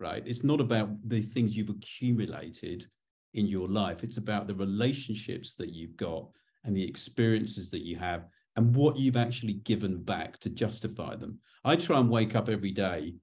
Right? 0.00 0.22
It's 0.26 0.44
not 0.44 0.60
about 0.60 0.90
the 1.08 1.22
things 1.22 1.56
you've 1.56 1.70
accumulated 1.70 2.86
in 3.34 3.46
your 3.46 3.68
life. 3.68 4.04
It's 4.04 4.16
about 4.16 4.46
the 4.46 4.54
relationships 4.54 5.54
that 5.56 5.70
you've 5.70 5.96
got 5.96 6.28
and 6.64 6.76
the 6.76 6.86
experiences 6.86 7.70
that 7.70 7.84
you 7.84 7.96
have 7.96 8.26
and 8.56 8.74
what 8.74 8.96
you've 8.96 9.16
actually 9.16 9.54
given 9.54 10.02
back 10.02 10.38
to 10.38 10.50
justify 10.50 11.16
them. 11.16 11.38
I 11.64 11.76
try 11.76 11.98
and 11.98 12.10
wake 12.10 12.36
up 12.36 12.48
every 12.48 12.70
day. 12.70 13.14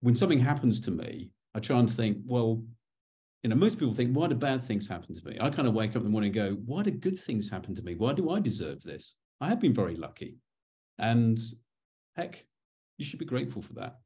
When 0.00 0.16
something 0.16 0.40
happens 0.40 0.80
to 0.82 0.90
me, 0.90 1.30
I 1.54 1.60
try 1.60 1.78
and 1.78 1.90
think, 1.90 2.18
well, 2.24 2.64
you 3.42 3.50
know, 3.50 3.56
most 3.56 3.78
people 3.78 3.94
think, 3.94 4.16
why 4.16 4.28
do 4.28 4.34
bad 4.34 4.62
things 4.62 4.86
happen 4.86 5.14
to 5.14 5.24
me? 5.24 5.36
I 5.40 5.50
kind 5.50 5.68
of 5.68 5.74
wake 5.74 5.90
up 5.90 5.96
in 5.96 6.04
the 6.04 6.10
morning 6.10 6.36
and 6.36 6.56
go, 6.56 6.62
why 6.64 6.82
do 6.82 6.90
good 6.90 7.18
things 7.18 7.48
happen 7.48 7.74
to 7.74 7.82
me? 7.82 7.94
Why 7.94 8.12
do 8.12 8.30
I 8.30 8.40
deserve 8.40 8.82
this? 8.82 9.16
I 9.40 9.48
have 9.48 9.60
been 9.60 9.74
very 9.74 9.96
lucky. 9.96 10.36
And 10.98 11.38
heck, 12.16 12.44
you 12.98 13.04
should 13.04 13.18
be 13.18 13.24
grateful 13.24 13.62
for 13.62 13.74
that. 13.74 13.96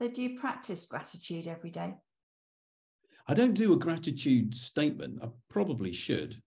So, 0.00 0.08
do 0.08 0.22
you 0.22 0.38
practice 0.38 0.86
gratitude 0.86 1.46
every 1.46 1.70
day? 1.70 1.94
I 3.28 3.34
don't 3.34 3.54
do 3.54 3.72
a 3.72 3.78
gratitude 3.78 4.54
statement. 4.54 5.20
I 5.22 5.28
probably 5.48 5.92
should 5.92 6.40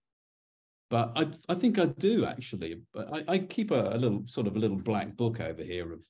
but 0.88 1.12
I, 1.16 1.28
I 1.48 1.54
think 1.54 1.78
I 1.78 1.86
do 1.86 2.24
actually. 2.24 2.82
I, 2.96 3.24
I 3.28 3.38
keep 3.38 3.70
a, 3.70 3.94
a, 3.94 3.98
little 3.98 4.22
sort 4.26 4.46
of 4.46 4.56
a 4.56 4.58
little 4.58 4.76
black 4.76 5.16
book 5.16 5.40
over 5.40 5.62
here 5.62 5.92
of 5.92 6.00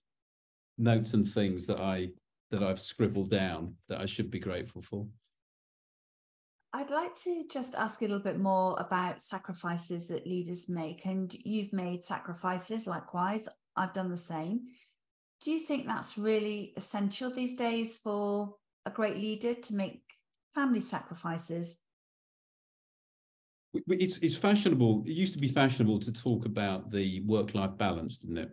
notes 0.78 1.14
and 1.14 1.26
things 1.26 1.66
that 1.66 1.80
I 1.80 2.10
that 2.50 2.62
I've 2.62 2.80
scribbled 2.80 3.30
down 3.30 3.74
that 3.88 4.00
I 4.00 4.06
should 4.06 4.30
be 4.30 4.38
grateful 4.38 4.82
for. 4.82 5.06
I'd 6.72 6.90
like 6.90 7.16
to 7.24 7.44
just 7.50 7.74
ask 7.74 8.02
a 8.02 8.04
little 8.04 8.20
bit 8.20 8.38
more 8.38 8.76
about 8.78 9.22
sacrifices 9.22 10.08
that 10.08 10.26
leaders 10.26 10.68
make, 10.68 11.06
and 11.06 11.34
you've 11.44 11.72
made 11.72 12.04
sacrifices. 12.04 12.86
Likewise, 12.86 13.48
I've 13.76 13.94
done 13.94 14.10
the 14.10 14.16
same. 14.16 14.60
Do 15.40 15.52
you 15.52 15.60
think 15.60 15.86
that's 15.86 16.18
really 16.18 16.74
essential 16.76 17.30
these 17.30 17.54
days 17.54 17.98
for 17.98 18.56
a 18.84 18.90
great 18.90 19.16
leader 19.16 19.54
to 19.54 19.74
make 19.74 20.02
family 20.54 20.80
sacrifices 20.80 21.78
it's 23.88 24.18
it's 24.18 24.36
fashionable. 24.36 25.04
It 25.06 25.12
used 25.12 25.34
to 25.34 25.40
be 25.40 25.48
fashionable 25.48 26.00
to 26.00 26.12
talk 26.12 26.46
about 26.46 26.90
the 26.90 27.20
work 27.20 27.54
life 27.54 27.76
balance, 27.76 28.18
didn't 28.18 28.38
it? 28.38 28.50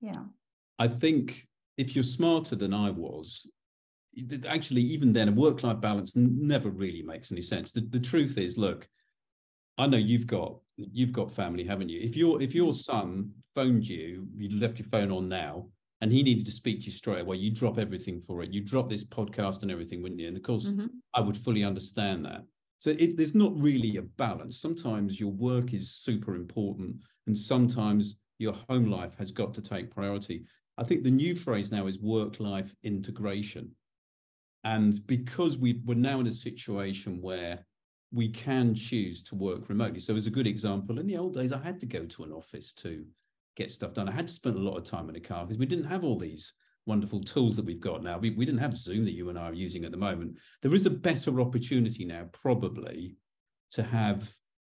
Yeah. 0.00 0.24
I 0.78 0.88
think 0.88 1.46
if 1.76 1.94
you're 1.94 2.04
smarter 2.04 2.56
than 2.56 2.74
I 2.74 2.90
was, 2.90 3.46
actually, 4.48 4.82
even 4.82 5.12
then, 5.12 5.28
a 5.28 5.32
work 5.32 5.62
life 5.62 5.80
balance 5.80 6.14
never 6.16 6.70
really 6.70 7.02
makes 7.02 7.32
any 7.32 7.42
sense. 7.42 7.72
The, 7.72 7.80
the 7.80 8.00
truth 8.00 8.38
is, 8.38 8.58
look, 8.58 8.88
I 9.78 9.86
know 9.86 9.96
you've 9.96 10.26
got 10.26 10.58
you've 10.76 11.12
got 11.12 11.32
family, 11.32 11.64
haven't 11.64 11.88
you? 11.88 12.00
If 12.00 12.16
your 12.16 12.40
if 12.42 12.54
your 12.54 12.72
son 12.72 13.30
phoned 13.54 13.88
you, 13.88 14.26
you 14.36 14.58
left 14.58 14.78
your 14.78 14.88
phone 14.88 15.10
on 15.10 15.28
now, 15.28 15.66
and 16.00 16.12
he 16.12 16.22
needed 16.22 16.46
to 16.46 16.52
speak 16.52 16.80
to 16.80 16.86
you 16.86 16.92
straight 16.92 17.22
away, 17.22 17.36
you 17.36 17.50
drop 17.50 17.78
everything 17.78 18.20
for 18.20 18.42
it. 18.42 18.52
You 18.52 18.60
drop 18.60 18.88
this 18.88 19.04
podcast 19.04 19.62
and 19.62 19.70
everything, 19.70 20.02
wouldn't 20.02 20.20
you? 20.20 20.28
And 20.28 20.36
of 20.36 20.42
course, 20.42 20.70
mm-hmm. 20.70 20.86
I 21.14 21.20
would 21.20 21.36
fully 21.36 21.64
understand 21.64 22.24
that. 22.24 22.42
So 22.84 22.90
it, 22.90 23.16
there's 23.16 23.34
not 23.34 23.58
really 23.58 23.96
a 23.96 24.02
balance. 24.02 24.58
Sometimes 24.58 25.18
your 25.18 25.30
work 25.30 25.72
is 25.72 25.90
super 25.90 26.34
important, 26.34 26.96
and 27.26 27.34
sometimes 27.36 28.16
your 28.36 28.52
home 28.68 28.90
life 28.90 29.16
has 29.16 29.32
got 29.32 29.54
to 29.54 29.62
take 29.62 29.90
priority. 29.90 30.44
I 30.76 30.84
think 30.84 31.02
the 31.02 31.10
new 31.10 31.34
phrase 31.34 31.72
now 31.72 31.86
is 31.86 31.98
work 31.98 32.40
life 32.40 32.74
integration. 32.82 33.70
And 34.64 35.00
because 35.06 35.56
we, 35.56 35.80
we're 35.86 35.94
now 35.94 36.20
in 36.20 36.26
a 36.26 36.32
situation 36.32 37.22
where 37.22 37.64
we 38.12 38.28
can 38.28 38.74
choose 38.74 39.22
to 39.22 39.34
work 39.34 39.70
remotely. 39.70 40.00
So, 40.00 40.14
as 40.14 40.26
a 40.26 40.30
good 40.30 40.46
example, 40.46 40.98
in 40.98 41.06
the 41.06 41.16
old 41.16 41.32
days, 41.32 41.52
I 41.52 41.62
had 41.62 41.80
to 41.80 41.86
go 41.86 42.04
to 42.04 42.24
an 42.24 42.32
office 42.32 42.74
to 42.74 43.02
get 43.56 43.70
stuff 43.70 43.94
done. 43.94 44.10
I 44.10 44.12
had 44.12 44.26
to 44.26 44.34
spend 44.34 44.56
a 44.56 44.60
lot 44.60 44.76
of 44.76 44.84
time 44.84 45.08
in 45.08 45.16
a 45.16 45.20
car 45.20 45.46
because 45.46 45.56
we 45.56 45.64
didn't 45.64 45.86
have 45.86 46.04
all 46.04 46.18
these 46.18 46.52
wonderful 46.86 47.20
tools 47.20 47.56
that 47.56 47.64
we've 47.64 47.80
got 47.80 48.02
now. 48.02 48.18
We, 48.18 48.30
we 48.30 48.44
didn't 48.44 48.60
have 48.60 48.76
Zoom 48.76 49.04
that 49.04 49.14
you 49.14 49.30
and 49.30 49.38
I 49.38 49.44
are 49.44 49.54
using 49.54 49.84
at 49.84 49.90
the 49.90 49.96
moment. 49.96 50.38
There 50.62 50.74
is 50.74 50.86
a 50.86 50.90
better 50.90 51.40
opportunity 51.40 52.04
now, 52.04 52.26
probably, 52.32 53.16
to 53.70 53.82
have 53.82 54.32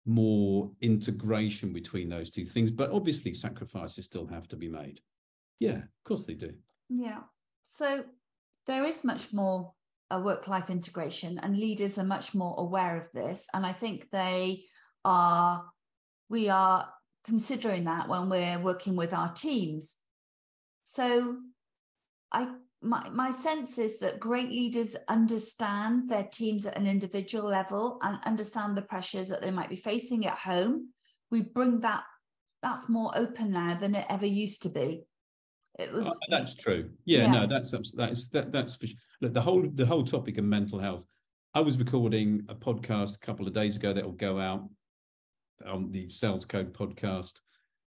more 0.04 0.70
integration 0.80 1.72
between 1.72 2.08
those 2.08 2.30
two 2.30 2.44
things. 2.44 2.70
But 2.70 2.92
obviously, 2.92 3.34
sacrifices 3.34 4.04
still 4.04 4.26
have 4.26 4.46
to 4.48 4.56
be 4.56 4.68
made. 4.68 5.00
Yeah, 5.58 5.78
of 5.78 6.04
course 6.04 6.24
they 6.24 6.34
do. 6.34 6.54
Yeah. 6.88 7.20
So 7.64 8.04
there 8.66 8.84
is 8.84 9.04
much 9.04 9.32
more 9.32 9.72
uh, 10.10 10.16
a 10.16 10.20
work 10.20 10.46
life 10.46 10.70
integration, 10.70 11.38
and 11.42 11.58
leaders 11.58 11.98
are 11.98 12.04
much 12.04 12.34
more 12.34 12.54
aware 12.58 12.96
of 12.96 13.10
this. 13.12 13.46
And 13.52 13.66
I 13.66 13.72
think 13.72 14.08
they 14.10 14.64
are, 15.04 15.64
we 16.28 16.48
are 16.48 16.88
considering 17.24 17.84
that 17.84 18.08
when 18.08 18.28
we're 18.28 18.60
working 18.60 18.94
with 18.94 19.12
our 19.12 19.32
teams. 19.32 19.96
So 20.84 21.38
I 22.32 22.48
my, 22.82 23.08
my 23.08 23.30
sense 23.30 23.78
is 23.78 23.98
that 23.98 24.20
great 24.20 24.50
leaders 24.50 24.96
understand 25.08 26.08
their 26.08 26.28
teams 26.30 26.66
at 26.66 26.76
an 26.76 26.86
individual 26.86 27.48
level 27.48 27.98
and 28.02 28.18
understand 28.24 28.76
the 28.76 28.82
pressures 28.82 29.28
that 29.28 29.42
they 29.42 29.50
might 29.50 29.70
be 29.70 29.76
facing 29.76 30.26
at 30.26 30.38
home. 30.38 30.90
We 31.30 31.42
bring 31.42 31.80
that 31.80 32.04
that's 32.62 32.88
more 32.88 33.16
open 33.16 33.52
now 33.52 33.74
than 33.74 33.94
it 33.94 34.06
ever 34.08 34.26
used 34.26 34.62
to 34.62 34.68
be. 34.68 35.04
It 35.78 35.92
was. 35.92 36.06
Oh, 36.06 36.16
that's 36.28 36.54
true. 36.54 36.90
Yeah, 37.04 37.22
yeah, 37.22 37.32
no, 37.32 37.46
that's 37.46 37.72
that's 37.94 38.28
that, 38.30 38.52
that's 38.52 38.76
for 38.76 38.86
sure. 38.86 38.96
look, 39.20 39.34
the 39.34 39.40
whole 39.40 39.68
the 39.74 39.86
whole 39.86 40.04
topic 40.04 40.38
of 40.38 40.44
mental 40.44 40.78
health. 40.78 41.06
I 41.54 41.60
was 41.60 41.78
recording 41.78 42.44
a 42.48 42.54
podcast 42.54 43.16
a 43.16 43.20
couple 43.20 43.46
of 43.46 43.54
days 43.54 43.76
ago 43.76 43.92
that 43.92 44.04
will 44.04 44.12
go 44.12 44.38
out 44.38 44.68
on 45.66 45.90
the 45.90 46.08
Sales 46.10 46.44
Code 46.44 46.72
podcast, 46.74 47.34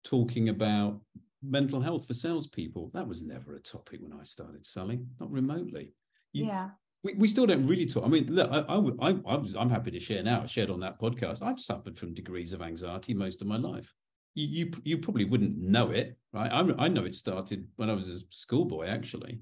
talking 0.03 0.49
about 0.49 1.01
mental 1.43 1.81
health 1.81 2.07
for 2.07 2.13
salespeople. 2.13 2.91
That 2.93 3.07
was 3.07 3.23
never 3.23 3.55
a 3.55 3.59
topic 3.59 3.99
when 4.01 4.13
I 4.13 4.23
started 4.23 4.65
selling, 4.65 5.07
not 5.19 5.31
remotely. 5.31 5.93
You, 6.33 6.45
yeah. 6.45 6.69
We, 7.03 7.13
we 7.13 7.27
still 7.27 7.45
don't 7.45 7.67
really 7.67 7.85
talk. 7.85 8.05
I 8.05 8.07
mean, 8.07 8.27
look, 8.33 8.49
I, 8.51 8.59
I, 8.59 9.09
I, 9.09 9.15
I 9.27 9.35
was, 9.37 9.55
I'm 9.55 9.69
happy 9.69 9.91
to 9.91 9.99
share 9.99 10.23
now. 10.23 10.41
I 10.41 10.45
shared 10.45 10.69
on 10.69 10.79
that 10.81 10.99
podcast. 10.99 11.43
I've 11.43 11.59
suffered 11.59 11.97
from 11.97 12.13
degrees 12.13 12.53
of 12.53 12.61
anxiety 12.61 13.13
most 13.13 13.41
of 13.41 13.47
my 13.47 13.57
life 13.57 13.93
you, 14.37 14.47
you, 14.47 14.71
you 14.83 14.97
probably 14.99 15.25
wouldn't 15.25 15.57
know 15.57 15.89
it, 15.89 16.15
right? 16.31 16.51
I, 16.51 16.85
I 16.85 16.87
know 16.87 17.05
it 17.05 17.15
started 17.15 17.67
when 17.75 17.89
I 17.89 17.93
was 17.93 18.07
a 18.07 18.19
schoolboy, 18.29 18.85
actually, 18.85 19.39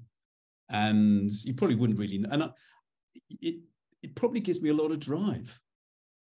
and 0.70 1.30
you 1.44 1.52
probably 1.52 1.76
wouldn't 1.76 1.98
really. 1.98 2.18
Know. 2.18 2.30
And 2.32 2.42
I, 2.44 2.50
it 3.28 3.56
it 4.02 4.14
probably 4.14 4.40
gives 4.40 4.62
me 4.62 4.70
a 4.70 4.74
lot 4.74 4.92
of 4.92 4.98
drive. 4.98 5.60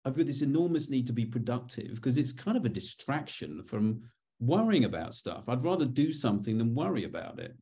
I've 0.04 0.16
got 0.16 0.26
this 0.26 0.42
enormous 0.42 0.90
need 0.90 1.06
to 1.06 1.12
be 1.12 1.24
productive 1.24 1.94
because 1.94 2.18
it's 2.18 2.32
kind 2.32 2.56
of 2.56 2.64
a 2.64 2.68
distraction 2.68 3.62
from 3.62 4.02
worrying 4.40 4.84
about 4.84 5.14
stuff. 5.14 5.48
I'd 5.48 5.64
rather 5.64 5.86
do 5.86 6.12
something 6.12 6.58
than 6.58 6.74
worry 6.74 7.04
about 7.04 7.38
it. 7.38 7.56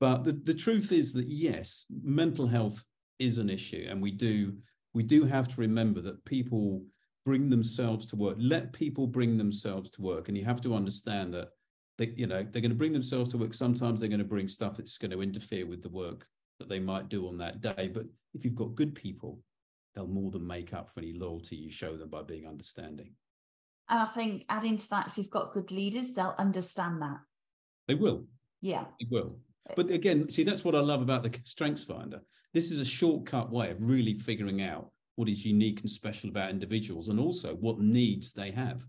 But 0.00 0.24
the, 0.24 0.32
the 0.32 0.54
truth 0.54 0.92
is 0.92 1.12
that 1.12 1.28
yes, 1.28 1.86
mental 2.02 2.46
health 2.46 2.84
is 3.18 3.38
an 3.38 3.48
issue, 3.48 3.86
and 3.88 4.02
we 4.02 4.10
do 4.10 4.54
we 4.92 5.02
do 5.02 5.24
have 5.24 5.48
to 5.48 5.60
remember 5.60 6.00
that 6.00 6.24
people 6.24 6.84
bring 7.24 7.48
themselves 7.48 8.06
to 8.06 8.16
work. 8.16 8.36
Let 8.38 8.72
people 8.72 9.06
bring 9.06 9.36
themselves 9.36 9.90
to 9.90 10.02
work. 10.02 10.28
And 10.28 10.36
you 10.36 10.44
have 10.44 10.60
to 10.62 10.74
understand 10.74 11.34
that 11.34 11.48
they, 11.98 12.12
you 12.16 12.26
know, 12.26 12.42
they're 12.42 12.62
going 12.62 12.70
to 12.70 12.76
bring 12.76 12.92
themselves 12.92 13.30
to 13.32 13.38
work. 13.38 13.54
Sometimes 13.54 14.00
they're 14.00 14.08
going 14.08 14.18
to 14.18 14.24
bring 14.24 14.48
stuff 14.48 14.76
that's 14.76 14.98
going 14.98 15.10
to 15.10 15.22
interfere 15.22 15.66
with 15.66 15.82
the 15.82 15.88
work 15.88 16.26
that 16.58 16.68
they 16.68 16.78
might 16.78 17.08
do 17.08 17.26
on 17.26 17.38
that 17.38 17.60
day. 17.60 17.90
But 17.92 18.06
if 18.34 18.44
you've 18.44 18.54
got 18.54 18.74
good 18.74 18.94
people, 18.94 19.40
they'll 19.94 20.06
more 20.06 20.30
than 20.30 20.46
make 20.46 20.74
up 20.74 20.90
for 20.92 21.00
any 21.00 21.12
loyalty 21.12 21.56
you 21.56 21.70
show 21.70 21.96
them 21.96 22.08
by 22.08 22.22
being 22.22 22.46
understanding. 22.46 23.12
And 23.88 24.00
I 24.00 24.06
think 24.06 24.44
adding 24.48 24.76
to 24.76 24.90
that, 24.90 25.08
if 25.08 25.18
you've 25.18 25.30
got 25.30 25.52
good 25.52 25.70
leaders, 25.70 26.12
they'll 26.12 26.34
understand 26.38 27.02
that. 27.02 27.18
They 27.86 27.94
will. 27.94 28.24
Yeah. 28.62 28.84
They 28.98 29.06
will. 29.10 29.38
But 29.76 29.90
again, 29.90 30.28
see, 30.28 30.42
that's 30.42 30.64
what 30.64 30.74
I 30.74 30.80
love 30.80 31.02
about 31.02 31.22
the 31.22 31.38
Strengths 31.44 31.84
Finder. 31.84 32.20
This 32.52 32.70
is 32.70 32.80
a 32.80 32.84
shortcut 32.84 33.50
way 33.50 33.70
of 33.70 33.76
really 33.80 34.18
figuring 34.18 34.62
out 34.62 34.90
what 35.16 35.28
is 35.28 35.44
unique 35.44 35.80
and 35.80 35.90
special 35.90 36.28
about 36.30 36.50
individuals 36.50 37.08
and 37.08 37.20
also 37.20 37.54
what 37.56 37.78
needs 37.78 38.32
they 38.32 38.50
have. 38.50 38.84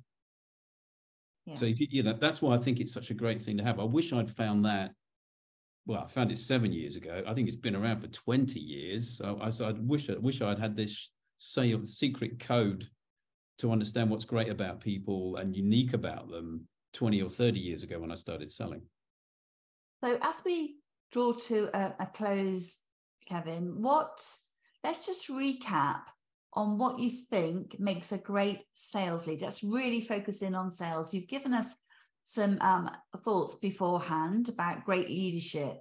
Yeah. 1.45 1.55
So 1.55 1.65
if 1.65 1.79
you, 1.79 1.88
you 1.89 2.03
know 2.03 2.13
that's 2.13 2.41
why 2.41 2.55
I 2.55 2.58
think 2.58 2.79
it's 2.79 2.93
such 2.93 3.12
a 3.12 3.13
great 3.13 3.41
thing 3.41 3.58
to 3.58 3.63
have. 3.63 3.79
I 3.79 3.84
wish 3.84 4.12
I'd 4.12 4.29
found 4.29 4.65
that. 4.65 4.91
Well, 5.86 6.01
I 6.01 6.08
found 6.08 6.31
it 6.31 6.38
seven 6.39 6.73
years 6.73 6.95
ago. 6.95 7.23
I 7.27 7.34
think 7.34 7.47
it's 7.47 7.55
been 7.55 7.75
around 7.75 8.01
for 8.01 8.08
twenty 8.08 8.60
years. 8.60 9.17
So 9.17 9.38
I, 9.41 9.51
so 9.51 9.67
I 9.67 9.71
wish 9.71 10.10
I 10.10 10.13
wish 10.13 10.41
I'd 10.41 10.60
had 10.60 10.75
this 10.75 11.12
say 11.38 11.77
secret 11.86 12.39
code 12.39 12.88
to 13.59 13.71
understand 13.71 14.09
what's 14.09 14.25
great 14.25 14.49
about 14.49 14.81
people 14.81 15.37
and 15.37 15.55
unique 15.55 15.93
about 15.93 16.29
them 16.29 16.67
20 16.93 17.21
or 17.21 17.29
30 17.29 17.59
years 17.59 17.83
ago 17.83 17.99
when 17.99 18.11
I 18.11 18.15
started 18.15 18.51
selling. 18.51 18.81
So 20.03 20.17
as 20.21 20.41
we 20.45 20.77
draw 21.11 21.33
to 21.33 21.69
a, 21.73 21.93
a 21.99 22.05
close, 22.07 22.79
Kevin, 23.27 23.81
what 23.81 24.21
let's 24.83 25.05
just 25.05 25.29
recap 25.29 26.01
on 26.53 26.77
what 26.77 26.99
you 26.99 27.09
think 27.09 27.79
makes 27.79 28.11
a 28.11 28.17
great 28.17 28.63
sales 28.73 29.27
leader. 29.27 29.45
Let's 29.45 29.63
really 29.63 30.01
focus 30.01 30.41
in 30.41 30.55
on 30.55 30.71
sales. 30.71 31.13
You've 31.13 31.27
given 31.27 31.53
us 31.53 31.75
some 32.23 32.57
um, 32.61 32.89
thoughts 33.17 33.55
beforehand 33.55 34.49
about 34.49 34.85
great 34.85 35.09
leadership, 35.09 35.77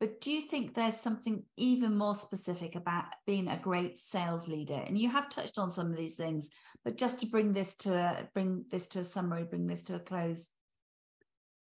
but 0.00 0.20
do 0.20 0.32
you 0.32 0.42
think 0.42 0.74
there's 0.74 0.96
something 0.96 1.44
even 1.56 1.96
more 1.96 2.14
specific 2.14 2.74
about 2.74 3.04
being 3.26 3.48
a 3.48 3.56
great 3.56 3.96
sales 3.96 4.48
leader? 4.48 4.82
And 4.86 4.98
you 4.98 5.08
have 5.10 5.28
touched 5.28 5.58
on 5.58 5.70
some 5.70 5.90
of 5.90 5.96
these 5.96 6.16
things, 6.16 6.48
but 6.84 6.96
just 6.96 7.20
to 7.20 7.26
bring 7.26 7.52
this 7.52 7.76
to 7.76 7.94
a 7.94 8.28
bring 8.34 8.64
this 8.70 8.88
to 8.88 9.00
a 9.00 9.04
summary, 9.04 9.44
bring 9.44 9.66
this 9.66 9.82
to 9.84 9.96
a 9.96 10.00
close. 10.00 10.50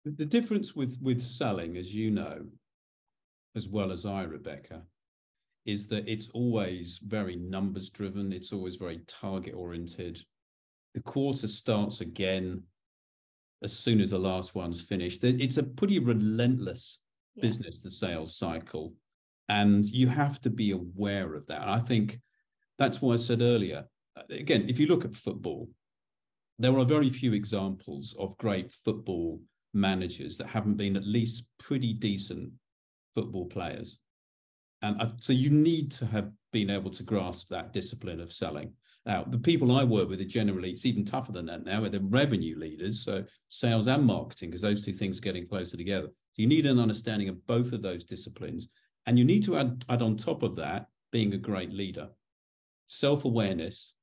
The 0.04 0.24
difference 0.24 0.74
with 0.74 0.98
with 1.02 1.20
selling, 1.20 1.76
as 1.76 1.94
you 1.94 2.10
know, 2.10 2.46
as 3.54 3.68
well 3.68 3.92
as 3.92 4.06
I, 4.06 4.22
Rebecca, 4.22 4.82
is 5.66 5.86
that 5.88 6.08
it's 6.08 6.30
always 6.30 6.98
very 6.98 7.36
numbers 7.36 7.90
driven, 7.90 8.32
it's 8.32 8.52
always 8.52 8.76
very 8.76 9.02
target 9.06 9.54
oriented. 9.54 10.22
The 10.94 11.02
quarter 11.02 11.48
starts 11.48 12.00
again 12.00 12.62
as 13.62 13.72
soon 13.72 14.00
as 14.00 14.10
the 14.10 14.18
last 14.18 14.54
one's 14.54 14.80
finished. 14.80 15.22
It's 15.22 15.58
a 15.58 15.62
pretty 15.62 15.98
relentless 15.98 16.98
business, 17.40 17.82
the 17.82 17.90
sales 17.90 18.36
cycle. 18.36 18.94
And 19.48 19.86
you 19.86 20.08
have 20.08 20.40
to 20.42 20.50
be 20.50 20.70
aware 20.70 21.34
of 21.34 21.46
that. 21.46 21.68
I 21.68 21.78
think 21.78 22.20
that's 22.78 23.02
why 23.02 23.14
I 23.14 23.16
said 23.16 23.42
earlier 23.42 23.86
again, 24.30 24.66
if 24.68 24.78
you 24.78 24.86
look 24.86 25.04
at 25.04 25.16
football, 25.16 25.68
there 26.58 26.76
are 26.78 26.84
very 26.84 27.08
few 27.08 27.32
examples 27.32 28.14
of 28.18 28.36
great 28.38 28.70
football 28.70 29.40
managers 29.74 30.36
that 30.38 30.48
haven't 30.48 30.76
been 30.76 30.96
at 30.96 31.06
least 31.06 31.50
pretty 31.58 31.92
decent 31.92 32.52
football 33.14 33.46
players. 33.46 33.98
And 34.82 35.00
I, 35.00 35.10
so 35.16 35.32
you 35.32 35.50
need 35.50 35.90
to 35.92 36.06
have 36.06 36.30
been 36.52 36.70
able 36.70 36.90
to 36.90 37.02
grasp 37.02 37.48
that 37.48 37.72
discipline 37.72 38.20
of 38.20 38.32
selling. 38.32 38.72
Now, 39.06 39.24
the 39.24 39.38
people 39.38 39.72
I 39.72 39.84
work 39.84 40.08
with 40.08 40.20
are 40.20 40.24
generally, 40.24 40.70
it's 40.70 40.86
even 40.86 41.04
tougher 41.04 41.32
than 41.32 41.46
that 41.46 41.64
now, 41.64 41.80
they're 41.88 42.00
revenue 42.00 42.56
leaders, 42.56 43.04
so 43.04 43.24
sales 43.48 43.88
and 43.88 44.04
marketing, 44.04 44.50
because 44.50 44.62
those 44.62 44.84
two 44.84 44.92
things 44.92 45.18
are 45.18 45.22
getting 45.22 45.48
closer 45.48 45.76
together. 45.76 46.08
So 46.32 46.42
you 46.42 46.46
need 46.46 46.66
an 46.66 46.78
understanding 46.78 47.28
of 47.28 47.46
both 47.46 47.72
of 47.72 47.82
those 47.82 48.04
disciplines. 48.04 48.68
And 49.06 49.18
you 49.18 49.24
need 49.24 49.42
to 49.44 49.56
add, 49.56 49.84
add 49.88 50.02
on 50.02 50.16
top 50.16 50.42
of 50.42 50.56
that 50.56 50.86
being 51.10 51.34
a 51.34 51.38
great 51.38 51.72
leader, 51.72 52.08
self 52.86 53.24
awareness, 53.24 53.94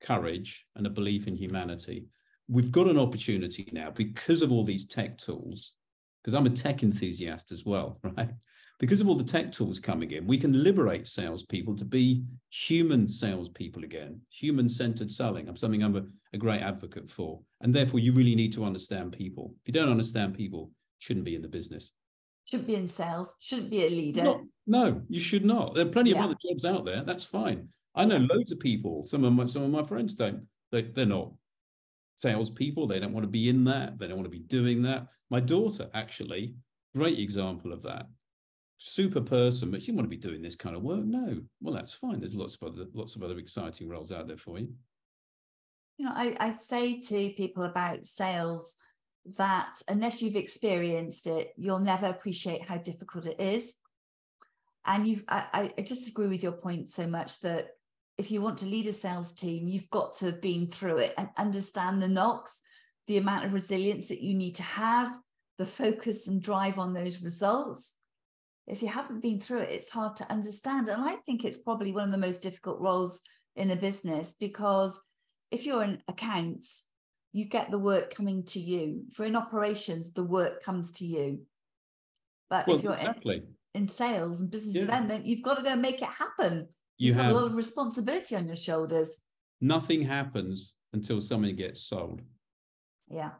courage, 0.00 0.66
and 0.76 0.86
a 0.86 0.90
belief 0.90 1.26
in 1.26 1.34
humanity. 1.34 2.06
We've 2.48 2.72
got 2.72 2.88
an 2.88 2.98
opportunity 2.98 3.68
now 3.72 3.90
because 3.90 4.42
of 4.42 4.52
all 4.52 4.64
these 4.64 4.86
tech 4.86 5.16
tools, 5.18 5.72
because 6.22 6.34
I'm 6.34 6.46
a 6.46 6.50
tech 6.50 6.82
enthusiast 6.82 7.50
as 7.50 7.64
well, 7.64 7.98
right? 8.16 8.30
because 8.82 9.00
of 9.00 9.08
all 9.08 9.14
the 9.14 9.22
tech 9.22 9.52
tools 9.52 9.78
coming 9.78 10.10
in, 10.10 10.26
we 10.26 10.36
can 10.36 10.64
liberate 10.64 11.06
salespeople 11.06 11.76
to 11.76 11.84
be 11.84 12.24
human 12.50 13.06
salespeople 13.06 13.84
again, 13.84 14.20
human 14.28 14.68
centered 14.68 15.08
selling. 15.08 15.48
I'm 15.48 15.56
something 15.56 15.84
I'm 15.84 15.94
a, 15.94 16.02
a, 16.32 16.36
great 16.36 16.62
advocate 16.62 17.08
for. 17.08 17.40
And 17.60 17.72
therefore, 17.72 18.00
you 18.00 18.12
really 18.12 18.34
need 18.34 18.52
to 18.54 18.64
understand 18.64 19.12
people. 19.12 19.54
If 19.62 19.68
you 19.68 19.72
don't 19.72 19.88
understand 19.88 20.34
people, 20.34 20.72
shouldn't 21.02 21.24
be 21.24 21.34
in 21.34 21.42
the 21.42 21.48
business. 21.48 21.92
Shouldn't 22.44 22.66
be 22.66 22.74
in 22.74 22.88
sales, 22.88 23.34
shouldn't 23.40 23.70
be 23.70 23.84
a 23.84 23.90
leader. 23.90 24.24
Not, 24.24 24.40
no, 24.66 25.02
you 25.08 25.20
should 25.20 25.44
not. 25.44 25.74
There 25.74 25.86
are 25.86 25.90
plenty 25.90 26.10
yeah. 26.10 26.18
of 26.18 26.24
other 26.24 26.36
jobs 26.48 26.64
out 26.64 26.84
there. 26.84 27.02
That's 27.04 27.24
fine. 27.24 27.68
I 27.94 28.04
know 28.04 28.18
loads 28.18 28.52
of 28.52 28.58
people. 28.58 29.04
Some 29.06 29.24
of 29.24 29.32
my 29.32 29.46
some 29.46 29.62
of 29.62 29.70
my 29.70 29.84
friends 29.84 30.14
don't. 30.14 30.46
They, 30.70 30.82
they're 30.82 31.06
not 31.06 31.32
salespeople. 32.16 32.86
They 32.86 33.00
don't 33.00 33.12
want 33.12 33.24
to 33.24 33.30
be 33.30 33.48
in 33.48 33.64
that. 33.64 33.98
They 33.98 34.06
don't 34.06 34.16
want 34.16 34.26
to 34.26 34.38
be 34.38 34.46
doing 34.46 34.82
that. 34.82 35.06
My 35.30 35.40
daughter 35.40 35.90
actually 35.94 36.54
Great 36.94 37.18
example 37.18 37.72
of 37.72 37.82
that. 37.82 38.06
Super 38.76 39.20
person, 39.20 39.70
but 39.70 39.80
she 39.80 39.92
want 39.92 40.04
to 40.04 40.10
be 40.10 40.16
doing 40.16 40.42
this 40.42 40.56
kind 40.56 40.76
of 40.76 40.82
work? 40.82 41.04
No. 41.04 41.40
Well, 41.60 41.74
that's 41.74 41.94
fine. 41.94 42.18
There's 42.18 42.34
lots 42.34 42.56
of 42.56 42.68
other 42.68 42.86
lots 42.92 43.16
of 43.16 43.22
other 43.22 43.38
exciting 43.38 43.88
roles 43.88 44.12
out 44.12 44.26
there 44.26 44.36
for 44.36 44.58
you. 44.58 44.68
You 45.96 46.06
know, 46.06 46.12
I, 46.14 46.36
I 46.38 46.50
say 46.50 47.00
to 47.00 47.30
people 47.30 47.62
about 47.62 48.04
sales 48.04 48.76
that 49.36 49.74
unless 49.88 50.20
you've 50.20 50.36
experienced 50.36 51.26
it, 51.26 51.52
you'll 51.56 51.78
never 51.78 52.06
appreciate 52.06 52.64
how 52.64 52.78
difficult 52.78 53.26
it 53.26 53.40
is. 53.40 53.74
And 54.84 55.06
you've 55.06 55.24
I, 55.28 55.70
I 55.76 55.82
disagree 55.82 56.26
with 56.26 56.42
your 56.42 56.52
point 56.52 56.90
so 56.90 57.06
much 57.06 57.40
that 57.40 57.68
if 58.18 58.30
you 58.30 58.42
want 58.42 58.58
to 58.58 58.66
lead 58.66 58.86
a 58.86 58.92
sales 58.92 59.32
team, 59.32 59.68
you've 59.68 59.90
got 59.90 60.16
to 60.16 60.26
have 60.26 60.40
been 60.40 60.66
through 60.66 60.98
it 60.98 61.14
and 61.16 61.28
understand 61.38 62.02
the 62.02 62.08
knocks, 62.08 62.60
the 63.06 63.16
amount 63.16 63.44
of 63.44 63.52
resilience 63.52 64.08
that 64.08 64.22
you 64.22 64.34
need 64.34 64.56
to 64.56 64.62
have, 64.62 65.16
the 65.58 65.66
focus 65.66 66.28
and 66.28 66.42
drive 66.42 66.78
on 66.78 66.92
those 66.92 67.22
results. 67.22 67.94
If 68.66 68.82
you 68.82 68.88
haven't 68.88 69.22
been 69.22 69.40
through 69.40 69.60
it, 69.60 69.70
it's 69.70 69.90
hard 69.90 70.16
to 70.16 70.30
understand. 70.30 70.88
And 70.88 71.02
I 71.02 71.16
think 71.16 71.44
it's 71.44 71.58
probably 71.58 71.92
one 71.92 72.04
of 72.04 72.12
the 72.12 72.18
most 72.18 72.42
difficult 72.42 72.80
roles 72.80 73.20
in 73.56 73.70
a 73.70 73.76
business 73.76 74.34
because 74.38 75.00
if 75.50 75.66
you're 75.66 75.82
in 75.82 76.02
accounts, 76.08 76.84
you 77.32 77.44
get 77.46 77.70
the 77.70 77.78
work 77.78 78.14
coming 78.14 78.44
to 78.44 78.60
you. 78.60 79.04
For 79.12 79.24
in 79.24 79.36
operations, 79.36 80.12
the 80.12 80.22
work 80.24 80.62
comes 80.62 80.92
to 80.92 81.04
you. 81.04 81.40
But 82.50 82.66
well, 82.66 82.76
if 82.76 82.82
you're 82.82 82.94
exactly. 82.94 83.42
in, 83.74 83.82
in, 83.82 83.88
sales 83.88 84.42
and 84.42 84.50
business 84.50 84.74
Yeah. 84.74 84.82
development, 84.82 85.26
you've 85.26 85.42
got 85.42 85.54
to 85.54 85.62
go 85.62 85.74
make 85.74 86.02
it 86.02 86.08
happen. 86.08 86.68
You 86.98 87.08
You've 87.08 87.16
got 87.16 87.30
a 87.30 87.34
lot 87.34 87.44
of 87.44 87.54
responsibility 87.54 88.36
on 88.36 88.46
your 88.46 88.56
shoulders. 88.56 89.20
nothing 89.60 90.02
happens 90.02 90.74
until 90.92 91.20
something 91.20 91.56
gets 91.56 91.80
sold. 91.82 92.20
Yeah. 93.08 93.30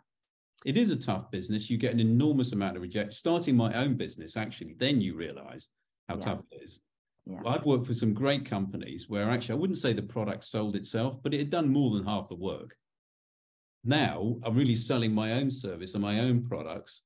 It 0.64 0.76
is 0.78 0.90
a 0.90 0.96
tough 0.96 1.30
business. 1.30 1.68
You 1.68 1.76
get 1.76 1.92
an 1.92 2.00
enormous 2.00 2.52
amount 2.52 2.76
of 2.76 2.82
rejection. 2.82 3.10
Starting 3.12 3.56
my 3.56 3.74
own 3.74 3.96
business, 3.96 4.36
actually, 4.36 4.74
then 4.78 5.00
you 5.00 5.14
realize 5.16 5.68
how 6.08 6.16
Yeah. 6.16 6.20
tough 6.24 6.40
it 6.50 6.62
is. 6.62 6.80
Yeah. 7.26 7.42
I've 7.44 7.66
worked 7.66 7.86
for 7.86 7.94
some 7.94 8.14
great 8.14 8.46
companies 8.46 9.08
where 9.08 9.28
actually 9.30 9.56
I 9.56 9.58
wouldn't 9.58 9.78
say 9.78 9.92
the 9.92 10.02
product 10.02 10.44
sold 10.44 10.76
itself, 10.76 11.22
but 11.22 11.34
it 11.34 11.38
had 11.40 11.50
done 11.50 11.68
more 11.68 11.94
than 11.94 12.04
half 12.04 12.28
the 12.28 12.36
work. 12.36 12.76
Now 13.84 14.36
I'm 14.44 14.54
really 14.54 14.76
selling 14.76 15.14
my 15.14 15.32
own 15.32 15.50
service 15.50 15.94
and 15.94 16.02
my 16.02 16.20
own 16.20 16.44
products, 16.44 17.02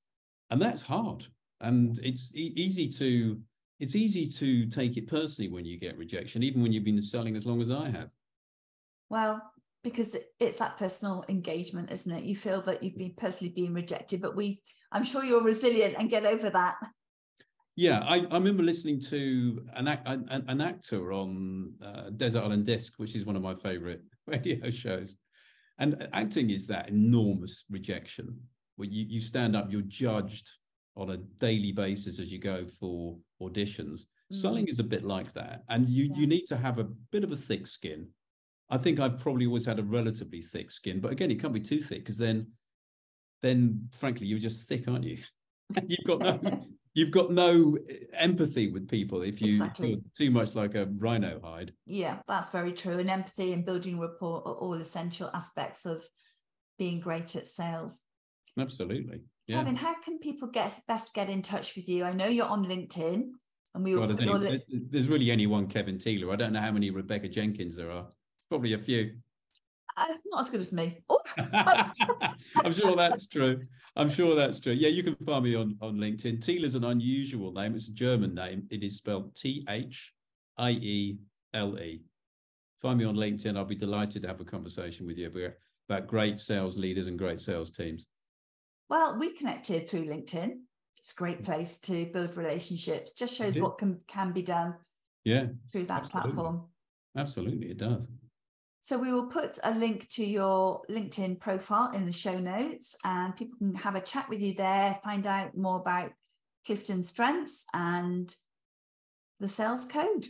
and 0.50 0.60
that's 0.60 0.82
hard. 0.82 1.26
And 1.60 1.98
it's 2.02 2.32
e- 2.34 2.52
easy 2.56 2.88
to 2.88 3.40
it's 3.78 3.94
easy 3.94 4.28
to 4.28 4.66
take 4.66 4.96
it 4.96 5.06
personally 5.06 5.50
when 5.50 5.64
you 5.64 5.78
get 5.78 5.98
rejection, 5.98 6.42
even 6.42 6.62
when 6.62 6.72
you've 6.72 6.84
been 6.84 7.00
selling 7.00 7.36
as 7.36 7.46
long 7.46 7.60
as 7.60 7.70
I 7.70 7.90
have. 7.90 8.08
Well, 9.10 9.42
because 9.84 10.16
it's 10.40 10.56
that 10.56 10.78
personal 10.78 11.24
engagement, 11.28 11.92
isn't 11.92 12.10
it? 12.10 12.24
You 12.24 12.34
feel 12.34 12.60
that 12.62 12.82
you've 12.82 12.96
been 12.96 13.14
personally 13.16 13.52
being 13.52 13.72
rejected, 13.72 14.20
but 14.20 14.34
we, 14.34 14.62
I'm 14.90 15.04
sure 15.04 15.24
you're 15.24 15.44
resilient 15.44 15.94
and 15.98 16.10
get 16.10 16.24
over 16.24 16.50
that. 16.50 16.76
Yeah, 17.76 18.00
I, 18.00 18.26
I 18.30 18.34
remember 18.34 18.62
listening 18.62 19.00
to 19.02 19.64
an, 19.74 19.86
an, 19.86 20.44
an 20.48 20.60
actor 20.62 21.12
on 21.12 21.74
uh, 21.84 22.10
Desert 22.16 22.42
Island 22.42 22.64
Disc, 22.64 22.94
which 22.96 23.14
is 23.14 23.26
one 23.26 23.36
of 23.36 23.42
my 23.42 23.54
favorite 23.54 24.02
radio 24.26 24.70
shows. 24.70 25.18
And 25.78 26.08
acting 26.12 26.50
is 26.50 26.66
that 26.68 26.88
enormous 26.88 27.64
rejection 27.70 28.38
where 28.76 28.88
you, 28.88 29.06
you 29.08 29.20
stand 29.20 29.54
up, 29.56 29.70
you're 29.70 29.82
judged 29.82 30.50
on 30.96 31.10
a 31.10 31.16
daily 31.16 31.72
basis 31.72 32.18
as 32.18 32.32
you 32.32 32.38
go 32.38 32.66
for 32.80 33.16
auditions. 33.42 34.02
Mm. 34.32 34.40
Selling 34.40 34.68
is 34.68 34.78
a 34.78 34.84
bit 34.84 35.04
like 35.04 35.32
that. 35.34 35.62
And 35.68 35.88
you, 35.88 36.04
Yeah. 36.04 36.16
you 36.16 36.26
need 36.26 36.46
to 36.46 36.56
have 36.56 36.78
a 36.78 36.84
bit 36.84 37.24
of 37.24 37.32
a 37.32 37.36
thick 37.36 37.66
skin. 37.66 38.08
I 38.70 38.78
think 38.78 38.98
I've 38.98 39.18
probably 39.18 39.46
always 39.46 39.66
had 39.66 39.78
a 39.78 39.82
relatively 39.84 40.42
thick 40.42 40.70
skin, 40.70 41.00
but 41.00 41.12
again, 41.12 41.30
it 41.30 41.40
can't 41.40 41.52
be 41.52 41.60
too 41.60 41.80
thick 41.80 42.00
because 42.00 42.18
then, 42.18 42.48
then 43.42 43.88
frankly, 43.92 44.26
you're 44.26 44.38
just 44.38 44.66
thick, 44.66 44.88
aren't 44.88 45.04
you? 45.04 45.18
You've 45.86 46.06
got 46.06 46.20
no, 46.42 46.64
you've 46.96 47.10
got 47.10 47.30
no 47.30 47.76
empathy 48.14 48.68
with 48.72 48.88
people 48.88 49.20
if 49.20 49.40
you 49.42 49.52
Exactly. 49.52 49.92
feel 49.92 50.00
too 50.16 50.30
much 50.30 50.54
like 50.54 50.74
a 50.74 50.86
rhino 50.96 51.38
hide. 51.44 51.72
Yeah, 51.84 52.20
that's 52.26 52.50
very 52.50 52.72
true. 52.72 52.98
And 52.98 53.10
empathy 53.10 53.52
and 53.52 53.66
building 53.66 54.00
rapport 54.00 54.38
are 54.48 54.54
all 54.54 54.74
essential 54.80 55.30
aspects 55.34 55.84
of 55.84 56.02
being 56.78 56.98
great 56.98 57.36
at 57.36 57.46
sales. 57.46 58.00
Absolutely. 58.58 59.20
Yeah. 59.46 59.58
Kevin, 59.58 59.76
how 59.76 59.94
can 60.00 60.18
people 60.18 60.48
get 60.48 60.72
best 60.88 61.12
get 61.12 61.28
in 61.28 61.42
touch 61.42 61.76
with 61.76 61.86
you? 61.86 62.02
I 62.02 62.14
know 62.14 62.26
you're 62.28 62.46
on 62.48 62.64
LinkedIn, 62.64 63.28
and 63.74 63.84
we 63.84 63.94
Well, 63.94 64.08
put 64.08 64.16
there's, 64.16 64.26
your 64.26 64.34
only- 64.36 64.50
link. 64.52 64.62
there- 64.66 64.80
there's 64.88 65.06
really 65.08 65.30
only 65.30 65.46
one 65.46 65.66
Kevin 65.68 65.98
Thiele. 65.98 66.32
I 66.32 66.36
don't 66.36 66.54
know 66.54 66.60
how 66.60 66.72
many 66.72 66.90
Rebecca 66.90 67.28
Jenkins 67.28 67.76
there 67.76 67.90
are. 67.90 68.06
It's 68.08 68.46
probably 68.48 68.72
a 68.72 68.78
few. 68.78 69.18
Uh, 69.98 70.14
not 70.26 70.40
as 70.40 70.50
good 70.50 70.60
as 70.62 70.72
me. 70.72 70.98
Oh, 71.10 71.20
I'm 72.64 72.72
sure 72.72 72.96
that's 72.96 73.26
true. 73.26 73.58
I'm 73.96 74.10
sure 74.10 74.34
that's 74.34 74.60
true. 74.60 74.74
Yeah, 74.74 74.90
you 74.90 75.02
can 75.02 75.16
find 75.24 75.44
me 75.44 75.54
on, 75.54 75.76
on 75.80 75.96
LinkedIn. 75.96 76.44
Thiele's 76.44 76.74
an 76.74 76.84
unusual 76.84 77.50
name. 77.52 77.74
It's 77.74 77.88
a 77.88 77.92
German 77.92 78.34
name. 78.34 78.66
It 78.70 78.84
is 78.84 78.96
spelled 78.98 79.34
T 79.34 79.64
H 79.70 80.12
I 80.58 80.72
E 80.72 81.18
L 81.54 81.78
E. 81.78 82.02
Find 82.82 82.98
me 82.98 83.06
on 83.06 83.16
LinkedIn. 83.16 83.56
I'll 83.56 83.64
be 83.64 83.74
delighted 83.74 84.22
to 84.22 84.28
have 84.28 84.40
a 84.40 84.44
conversation 84.44 85.06
with 85.06 85.16
you 85.16 85.28
about, 85.28 85.54
about 85.88 86.06
great 86.06 86.40
sales 86.40 86.76
leaders 86.76 87.06
and 87.06 87.18
great 87.18 87.40
sales 87.40 87.70
teams. 87.70 88.06
well, 88.90 89.18
we 89.18 89.32
connected 89.32 89.88
through 89.88 90.04
LinkedIn. 90.04 90.58
It's 90.98 91.12
a 91.12 91.16
great 91.16 91.36
mm-hmm. 91.36 91.52
place 91.52 91.78
to 91.78 92.04
build 92.06 92.36
relationships. 92.36 93.12
Just 93.12 93.34
shows 93.34 93.54
mm-hmm. 93.54 93.62
what 93.62 93.78
can 93.78 94.00
can 94.06 94.32
be 94.32 94.42
done 94.42 94.74
Yeah, 95.24 95.46
through 95.72 95.86
that 95.86 96.02
Absolutely. 96.02 96.32
platform. 96.32 96.64
absolutely. 97.16 97.70
It 97.70 97.78
does. 97.78 98.06
So 98.86 98.96
we 98.96 99.12
will 99.12 99.26
put 99.26 99.58
a 99.64 99.74
link 99.74 100.08
to 100.10 100.24
your 100.24 100.80
LinkedIn 100.88 101.40
profile 101.40 101.90
in 101.90 102.06
the 102.06 102.12
show 102.12 102.38
notes, 102.38 102.94
and 103.02 103.34
people 103.34 103.58
can 103.58 103.74
have 103.74 103.96
a 103.96 104.00
chat 104.00 104.28
with 104.28 104.40
you 104.40 104.54
there, 104.54 105.00
find 105.02 105.26
out 105.26 105.56
more 105.56 105.80
about 105.80 106.12
Clifton 106.64 107.02
Strengths 107.02 107.64
and 107.74 108.32
the 109.40 109.48
sales 109.48 109.86
code, 109.86 110.28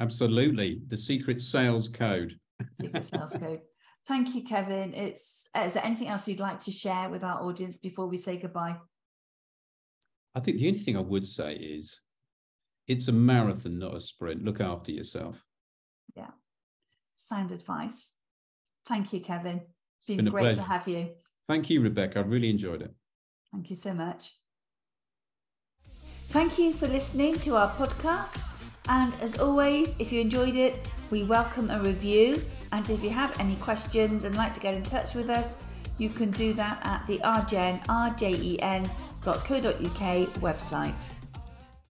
Absolutely. 0.00 0.80
The 0.88 0.96
secret 0.96 1.42
sales 1.42 1.86
code. 1.86 2.38
secret 2.80 3.04
sales 3.04 3.34
code. 3.38 3.60
Thank 4.06 4.34
you, 4.34 4.42
Kevin. 4.42 4.94
It's 4.94 5.44
uh, 5.54 5.64
is 5.66 5.74
there 5.74 5.84
anything 5.84 6.08
else 6.08 6.26
you'd 6.26 6.40
like 6.40 6.60
to 6.60 6.72
share 6.72 7.10
with 7.10 7.22
our 7.22 7.42
audience 7.42 7.76
before 7.76 8.06
we 8.06 8.16
say 8.16 8.38
goodbye? 8.38 8.76
I 10.34 10.40
think 10.40 10.56
the 10.56 10.68
only 10.68 10.78
thing 10.78 10.96
I 10.96 11.00
would 11.00 11.26
say 11.26 11.56
is 11.56 12.00
it's 12.88 13.08
a 13.08 13.12
marathon, 13.12 13.78
not 13.78 13.94
a 13.94 14.00
sprint. 14.00 14.46
Look 14.46 14.62
after 14.62 14.92
yourself. 14.92 15.44
Sound 17.28 17.52
advice. 17.52 18.14
Thank 18.86 19.12
you, 19.12 19.20
Kevin. 19.20 19.62
It's 19.98 20.06
been, 20.06 20.16
been 20.16 20.30
great 20.30 20.56
to 20.56 20.62
have 20.62 20.88
you. 20.88 21.10
Thank 21.48 21.70
you, 21.70 21.80
Rebecca. 21.80 22.20
I've 22.20 22.30
really 22.30 22.50
enjoyed 22.50 22.82
it. 22.82 22.94
Thank 23.52 23.70
you 23.70 23.76
so 23.76 23.94
much. 23.94 24.32
Thank 26.28 26.58
you 26.58 26.72
for 26.72 26.88
listening 26.88 27.38
to 27.40 27.56
our 27.56 27.70
podcast. 27.72 28.42
And 28.88 29.14
as 29.20 29.38
always, 29.38 29.94
if 29.98 30.12
you 30.12 30.20
enjoyed 30.20 30.56
it, 30.56 30.90
we 31.10 31.24
welcome 31.24 31.70
a 31.70 31.80
review. 31.80 32.40
And 32.72 32.88
if 32.88 33.02
you 33.02 33.10
have 33.10 33.38
any 33.38 33.56
questions 33.56 34.24
and 34.24 34.34
like 34.34 34.54
to 34.54 34.60
get 34.60 34.74
in 34.74 34.82
touch 34.82 35.14
with 35.14 35.30
us, 35.30 35.56
you 35.98 36.08
can 36.08 36.30
do 36.30 36.52
that 36.54 36.80
at 36.84 37.06
the 37.06 37.18
rjen, 37.18 37.84
rjen.co.uk 37.86 38.92
website. 40.40 41.08